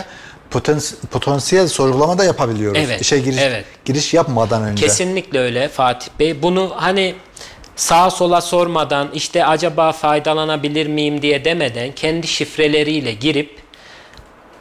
Potens 0.54 0.93
potansiyel 1.12 1.68
sorgulama 1.68 2.18
da 2.18 2.24
yapabiliyoruz. 2.24 2.82
Evet, 2.86 3.01
İşe 3.01 3.20
giriş, 3.20 3.41
evet. 3.41 3.66
giriş 3.86 4.14
yapmadan 4.14 4.64
önce. 4.64 4.86
Kesinlikle 4.86 5.39
öyle 5.39 5.68
Fatih 5.70 6.08
Bey. 6.20 6.41
Bunu 6.41 6.72
hani 6.76 7.16
sağa 7.76 8.10
sola 8.10 8.41
sormadan 8.41 9.10
işte 9.14 9.45
acaba 9.45 9.91
faydalanabilir 9.91 10.88
miyim 10.88 11.22
diye 11.22 11.45
demeden 11.45 11.91
kendi 11.91 12.28
şifreleriyle 12.28 13.12
girip 13.12 13.60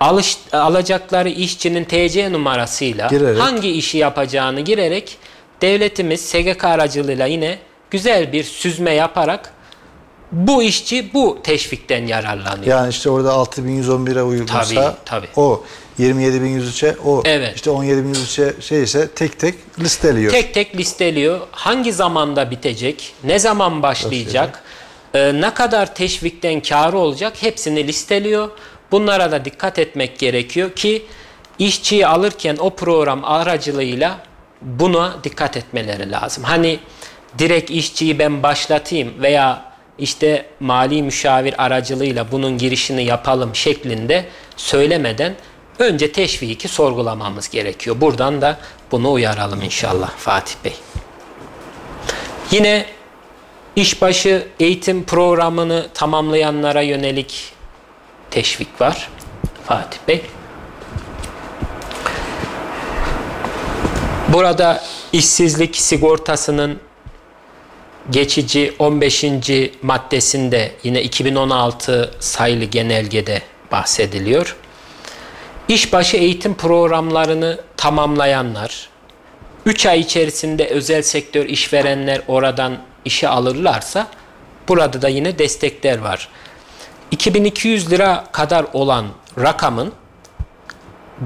alış, 0.01 0.39
alacakları 0.53 1.29
işçinin 1.29 1.85
TC 1.85 2.33
numarasıyla 2.33 3.09
girerek. 3.09 3.41
hangi 3.41 3.71
işi 3.71 3.99
yapacağını 3.99 4.61
girerek 4.61 5.19
devletimiz 5.63 6.21
SGK 6.21 6.65
aracılığıyla 6.65 7.27
yine 7.27 7.59
güzel 7.91 8.33
bir 8.33 8.45
süzme 8.45 8.93
yaparak 8.93 9.53
bu 10.33 10.63
işçi 10.63 11.15
bu 11.15 11.39
teşvikten 11.43 12.07
yararlanıyor. 12.07 12.67
Yani 12.67 12.91
işte 12.91 13.11
orada 13.11 13.31
6111'e 13.31 14.23
uygunsa 14.23 14.63
tabii, 14.63 14.97
tabii. 15.05 15.27
o 15.37 15.65
27103'e 15.99 16.97
o 17.05 17.23
evet. 17.25 17.57
işte 17.57 17.71
17103'e 17.71 18.63
şey 18.63 18.83
ise 18.83 19.09
tek 19.09 19.39
tek 19.39 19.55
listeliyor. 19.79 20.33
Tek 20.33 20.55
tek 20.55 20.77
listeliyor. 20.77 21.41
Hangi 21.51 21.93
zamanda 21.93 22.51
bitecek? 22.51 23.15
Ne 23.25 23.39
zaman 23.39 23.83
başlayacak? 23.83 24.63
Ee, 25.15 25.41
ne 25.41 25.55
kadar 25.55 25.95
teşvikten 25.95 26.61
karı 26.61 26.99
olacak? 26.99 27.33
Hepsini 27.41 27.87
listeliyor. 27.87 28.51
Bunlara 28.91 29.33
da 29.33 29.45
dikkat 29.45 29.79
etmek 29.79 30.19
gerekiyor 30.19 30.73
ki 30.73 31.03
işçiyi 31.59 32.07
alırken 32.07 32.57
o 32.61 32.71
program 32.71 33.25
aracılığıyla 33.25 34.19
buna 34.63 35.17
dikkat 35.25 35.57
etmeleri 35.57 36.11
lazım. 36.11 36.45
Hani 36.45 36.79
direkt 37.39 37.71
işçiyi 37.71 38.19
ben 38.19 38.43
başlatayım 38.43 39.23
veya 39.23 39.73
işte 39.99 40.47
mali 40.61 41.03
müşavir 41.03 41.65
aracılığıyla 41.65 42.33
bunun 42.33 42.59
girişini 42.59 43.05
yapalım 43.05 43.55
şeklinde 43.55 44.25
söylemeden 44.57 45.35
önce 45.79 46.13
teşviki 46.13 46.69
sorgulamamız 46.69 47.49
gerekiyor. 47.49 48.01
Buradan 48.01 48.43
da 48.43 48.59
bunu 48.93 49.13
uyaralım 49.13 49.63
inşallah 49.63 50.11
Fatih 50.11 50.55
Bey. 50.65 50.75
Yine 52.51 52.87
işbaşı 53.77 54.47
eğitim 54.61 55.05
programını 55.05 55.87
tamamlayanlara 55.95 56.83
yönelik 56.83 57.53
teşvik 58.31 58.81
var 58.81 59.09
Fatih 59.67 59.99
Bey. 60.09 60.23
Burada 64.29 64.85
işsizlik 65.13 65.77
sigortasının 65.77 66.81
geçici 68.11 68.75
15. 68.79 69.25
maddesinde 69.83 70.73
yine 70.83 71.03
2016 71.03 72.15
sayılı 72.21 72.65
genelgede 72.65 73.43
bahsediliyor. 73.73 74.57
İşbaşı 75.73 76.17
eğitim 76.17 76.55
programlarını 76.55 77.61
tamamlayanlar, 77.77 78.89
3 79.67 79.87
ay 79.87 80.01
içerisinde 80.01 80.67
özel 80.67 81.03
sektör 81.03 81.47
işverenler 81.47 82.23
oradan 82.29 82.79
işe 83.05 83.29
alırlarsa 83.29 84.07
burada 84.69 85.03
da 85.03 85.09
yine 85.09 85.39
destekler 85.39 85.99
var. 85.99 86.29
2200 87.11 87.91
lira 87.91 88.25
kadar 88.33 88.67
olan 88.73 89.07
rakamın 89.39 89.93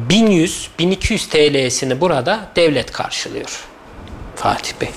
1100-1200 0.08 1.28
TL'sini 1.28 2.00
burada 2.00 2.48
devlet 2.56 2.92
karşılıyor. 2.92 3.64
Fatih 4.36 4.72
Bey. 4.80 4.90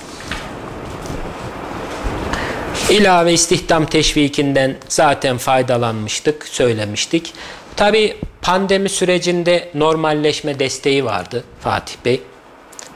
İlave 2.90 3.32
istihdam 3.32 3.86
teşvikinden 3.86 4.76
zaten 4.88 5.38
faydalanmıştık, 5.38 6.48
söylemiştik. 6.48 7.34
Tabi 7.80 8.16
pandemi 8.42 8.88
sürecinde 8.88 9.68
normalleşme 9.74 10.58
desteği 10.58 11.04
vardı 11.04 11.44
Fatih 11.60 11.94
Bey. 12.04 12.22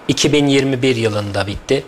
2021 0.09 0.97
yılında 0.97 1.47
bitti. 1.47 1.85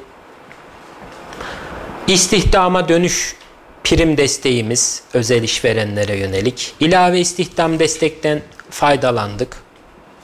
İstihdama 2.06 2.88
dönüş 2.88 3.36
prim 3.84 4.16
desteğimiz 4.16 5.02
özel 5.14 5.42
işverenlere 5.42 6.16
yönelik. 6.16 6.74
İlave 6.80 7.20
istihdam 7.20 7.78
destekten 7.78 8.42
faydalandık, 8.70 9.56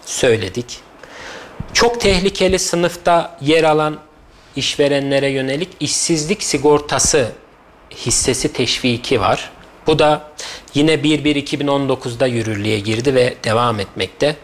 söyledik. 0.04 0.80
Çok 1.72 2.00
tehlikeli 2.00 2.58
sınıfta 2.58 3.38
yer 3.40 3.64
alan 3.64 3.98
işverenlere 4.56 5.28
yönelik 5.28 5.68
işsizlik 5.80 6.42
sigortası 6.42 7.32
hissesi 7.96 8.52
teşviki 8.52 9.20
var. 9.20 9.50
Bu 9.86 9.98
da 9.98 10.30
yine 10.74 10.94
1-1-2019'da 10.94 12.26
yürürlüğe 12.26 12.78
girdi 12.78 13.14
ve 13.14 13.34
devam 13.44 13.80
etmekte. 13.80 14.36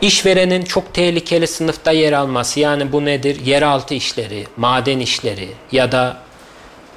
İşverenin 0.00 0.62
çok 0.62 0.94
tehlikeli 0.94 1.46
sınıfta 1.46 1.92
yer 1.92 2.12
alması 2.12 2.60
yani 2.60 2.92
bu 2.92 3.04
nedir? 3.04 3.46
Yeraltı 3.46 3.94
işleri, 3.94 4.46
maden 4.56 5.00
işleri 5.00 5.48
ya 5.72 5.92
da 5.92 6.22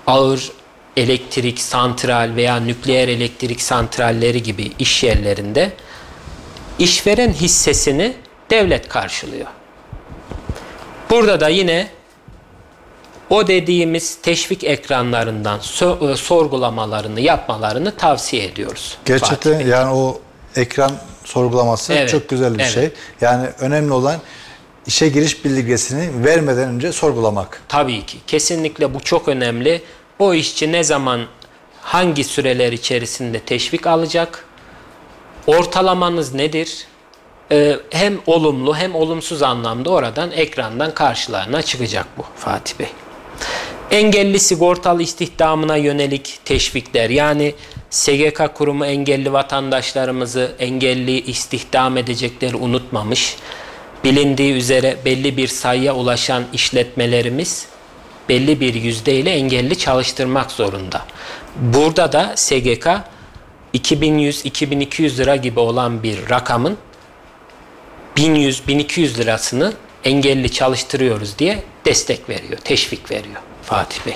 ağır 0.07 0.51
elektrik 0.97 1.59
santral 1.59 2.31
veya 2.35 2.59
nükleer 2.59 3.07
elektrik 3.07 3.61
santralleri 3.61 4.43
gibi 4.43 4.71
iş 4.79 5.03
yerlerinde 5.03 5.71
işveren 6.79 7.33
hissesini 7.33 8.13
devlet 8.49 8.87
karşılıyor. 8.87 9.47
Burada 11.09 11.39
da 11.39 11.49
yine 11.49 11.87
o 13.29 13.47
dediğimiz 13.47 14.15
teşvik 14.21 14.63
ekranlarından 14.63 15.59
so- 15.59 16.11
e, 16.11 16.15
sorgulamalarını 16.15 17.21
yapmalarını 17.21 17.95
tavsiye 17.95 18.45
ediyoruz. 18.45 18.97
Gerçekten 19.05 19.59
yani 19.59 19.93
o 19.93 20.21
ekran 20.55 20.91
sorgulaması 21.25 21.93
evet, 21.93 22.09
çok 22.09 22.29
güzel 22.29 22.53
bir 22.53 22.59
evet. 22.59 22.73
şey. 22.73 22.89
Yani 23.21 23.47
önemli 23.59 23.93
olan 23.93 24.15
işe 24.87 25.09
giriş 25.09 25.45
bildirgesini 25.45 26.25
vermeden 26.25 26.69
önce 26.69 26.91
sorgulamak. 26.91 27.61
Tabii 27.67 28.05
ki. 28.05 28.17
Kesinlikle 28.27 28.93
bu 28.93 28.99
çok 28.99 29.27
önemli. 29.27 29.81
O 30.19 30.33
işçi 30.33 30.71
ne 30.71 30.83
zaman 30.83 31.21
hangi 31.81 32.23
süreler 32.23 32.71
içerisinde 32.71 33.39
teşvik 33.39 33.87
alacak? 33.87 34.45
Ortalamanız 35.47 36.33
nedir? 36.33 36.87
Ee, 37.51 37.75
hem 37.89 38.19
olumlu 38.27 38.77
hem 38.77 38.95
olumsuz 38.95 39.43
anlamda 39.43 39.89
oradan 39.89 40.31
ekrandan 40.31 40.93
karşılarına 40.93 41.61
çıkacak 41.61 42.05
bu 42.17 42.23
Fatih 42.35 42.79
Bey. 42.79 42.87
Engelli 43.91 44.39
sigortalı 44.39 45.03
istihdamına 45.03 45.75
yönelik 45.75 46.39
teşvikler 46.45 47.09
yani 47.09 47.55
SGK 47.89 48.55
kurumu 48.55 48.85
engelli 48.85 49.33
vatandaşlarımızı 49.33 50.51
engelli 50.59 51.21
istihdam 51.21 51.97
edecekleri 51.97 52.55
unutmamış. 52.55 53.35
Bilindiği 54.03 54.53
üzere 54.53 54.97
belli 55.05 55.37
bir 55.37 55.47
sayıya 55.47 55.95
ulaşan 55.95 56.43
işletmelerimiz 56.53 57.67
belli 58.29 58.59
bir 58.59 58.73
yüzdeyle 58.73 59.31
engelli 59.31 59.77
çalıştırmak 59.77 60.51
zorunda. 60.51 61.05
Burada 61.55 62.11
da 62.11 62.33
SGK 62.35 62.87
2100-2200 63.73 65.17
lira 65.17 65.35
gibi 65.35 65.59
olan 65.59 66.03
bir 66.03 66.29
rakamın 66.29 66.77
1100-1200 68.17 69.17
lirasını 69.17 69.73
engelli 70.03 70.51
çalıştırıyoruz 70.51 71.39
diye 71.39 71.63
destek 71.85 72.29
veriyor, 72.29 72.57
teşvik 72.57 73.11
veriyor. 73.11 73.41
Fatih 73.63 74.05
Bey. 74.05 74.15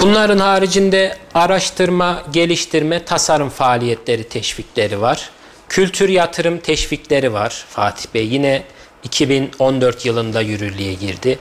Bunların 0.00 0.38
haricinde 0.38 1.16
araştırma, 1.34 2.22
geliştirme, 2.32 3.04
tasarım 3.04 3.48
faaliyetleri 3.48 4.24
teşvikleri 4.24 5.00
var. 5.00 5.30
Kültür 5.68 6.08
yatırım 6.08 6.58
teşvikleri 6.58 7.32
var 7.32 7.64
Fatih 7.68 8.14
Bey. 8.14 8.26
Yine 8.26 8.62
2014 9.04 10.06
yılında 10.06 10.40
yürürlüğe 10.40 10.94
girdi. 10.94 11.38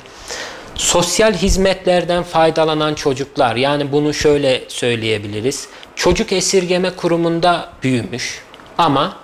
Sosyal 0.76 1.34
hizmetlerden 1.34 2.24
faydalanan 2.24 2.94
çocuklar 2.94 3.56
yani 3.56 3.92
bunu 3.92 4.14
şöyle 4.14 4.64
söyleyebiliriz. 4.68 5.68
Çocuk 5.96 6.32
esirgeme 6.32 6.96
kurumunda 6.96 7.70
büyümüş 7.84 8.42
ama 8.78 9.18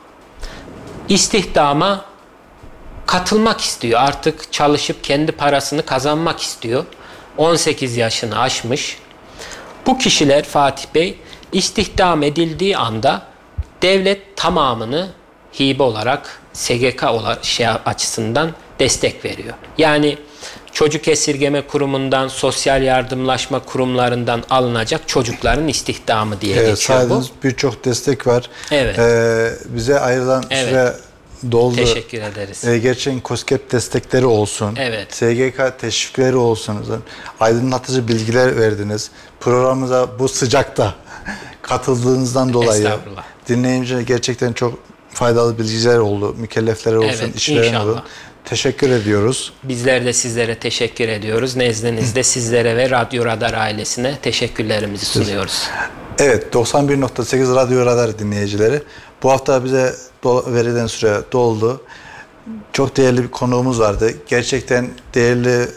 istihdama 1.09 2.05
katılmak 3.05 3.61
istiyor. 3.61 3.99
Artık 3.99 4.51
çalışıp 4.53 5.03
kendi 5.03 5.31
parasını 5.31 5.85
kazanmak 5.85 6.41
istiyor. 6.41 6.85
18 7.37 7.97
yaşını 7.97 8.39
aşmış. 8.39 8.97
Bu 9.85 9.97
kişiler 9.97 10.43
Fatih 10.43 10.85
Bey 10.95 11.17
istihdam 11.51 12.23
edildiği 12.23 12.77
anda 12.77 13.21
devlet 13.81 14.37
tamamını 14.37 15.09
hibe 15.59 15.83
olarak 15.83 16.41
SGK 16.53 17.03
olarak 17.03 17.45
şey 17.45 17.67
açısından 17.67 18.51
destek 18.79 19.25
veriyor. 19.25 19.53
Yani 19.77 20.17
çocuk 20.71 21.07
esirgeme 21.07 21.61
kurumundan, 21.67 22.27
sosyal 22.27 22.83
yardımlaşma 22.83 23.59
kurumlarından 23.59 24.43
alınacak 24.49 25.07
çocukların 25.07 25.67
istihdamı 25.67 26.41
diye 26.41 26.55
evet, 26.55 26.67
geçiyor 26.67 27.09
bu. 27.09 27.23
birçok 27.43 27.85
destek 27.85 28.27
var. 28.27 28.49
Evet. 28.71 28.99
Ee, 28.99 29.51
bize 29.65 29.99
ayrılan 29.99 30.43
Evet. 30.49 30.69
süre 30.69 30.93
doldu. 31.51 31.75
Teşekkür 31.75 32.21
ederiz. 32.21 32.65
Ee, 32.65 32.77
gerçekten 32.77 33.21
COSGAP 33.25 33.71
destekleri 33.71 34.25
olsun. 34.25 34.75
Evet. 34.79 35.15
SGK 35.15 35.79
teşvikleri 35.79 36.35
olsun. 36.35 37.03
Aydınlatıcı 37.39 38.07
bilgiler 38.07 38.57
verdiniz. 38.59 39.11
Programımıza 39.39 40.19
bu 40.19 40.27
sıcakta 40.27 40.95
katıldığınızdan 41.61 42.53
dolayı 42.53 42.89
dinleyince 43.49 44.03
gerçekten 44.03 44.53
çok 44.53 44.79
faydalı 45.09 45.59
bilgiler 45.59 45.97
oldu. 45.97 46.35
Mükelleflere 46.37 46.97
olsun, 46.97 47.09
Evet, 47.23 47.49
inşallah. 47.49 47.85
olsun. 47.87 48.03
Teşekkür 48.45 48.89
ediyoruz. 48.89 49.53
Bizler 49.63 50.05
de 50.05 50.13
sizlere 50.13 50.59
teşekkür 50.59 51.07
ediyoruz. 51.07 51.55
Nezdinizde 51.55 52.23
sizlere 52.23 52.77
ve 52.77 52.89
Radyo 52.89 53.25
Radar 53.25 53.53
ailesine 53.53 54.17
teşekkürlerimizi 54.21 55.05
sunuyoruz. 55.05 55.63
Evet 56.19 56.53
91.8 56.53 57.55
Radyo 57.55 57.85
Radar 57.85 58.19
dinleyicileri. 58.19 58.81
Bu 59.25 59.31
hafta 59.31 59.63
bize 59.63 59.95
verilen 60.25 60.87
süre 60.87 61.21
doldu. 61.31 61.81
Çok 62.73 62.97
değerli 62.97 63.23
bir 63.23 63.31
konuğumuz 63.31 63.79
vardı. 63.79 64.13
Gerçekten 64.27 64.89
değerli 65.13 65.69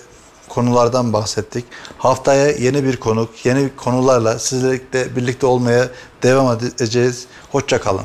konulardan 0.49 1.13
bahsettik. 1.13 1.65
Haftaya 1.99 2.51
yeni 2.51 2.85
bir 2.85 2.97
konuk, 2.97 3.47
yeni 3.47 3.77
konularla 3.77 4.39
sizlerle 4.39 5.17
birlikte 5.17 5.47
olmaya 5.47 5.89
devam 6.23 6.59
edeceğiz. 6.59 7.27
Hoşça 7.53 7.81
kalın. 7.81 8.05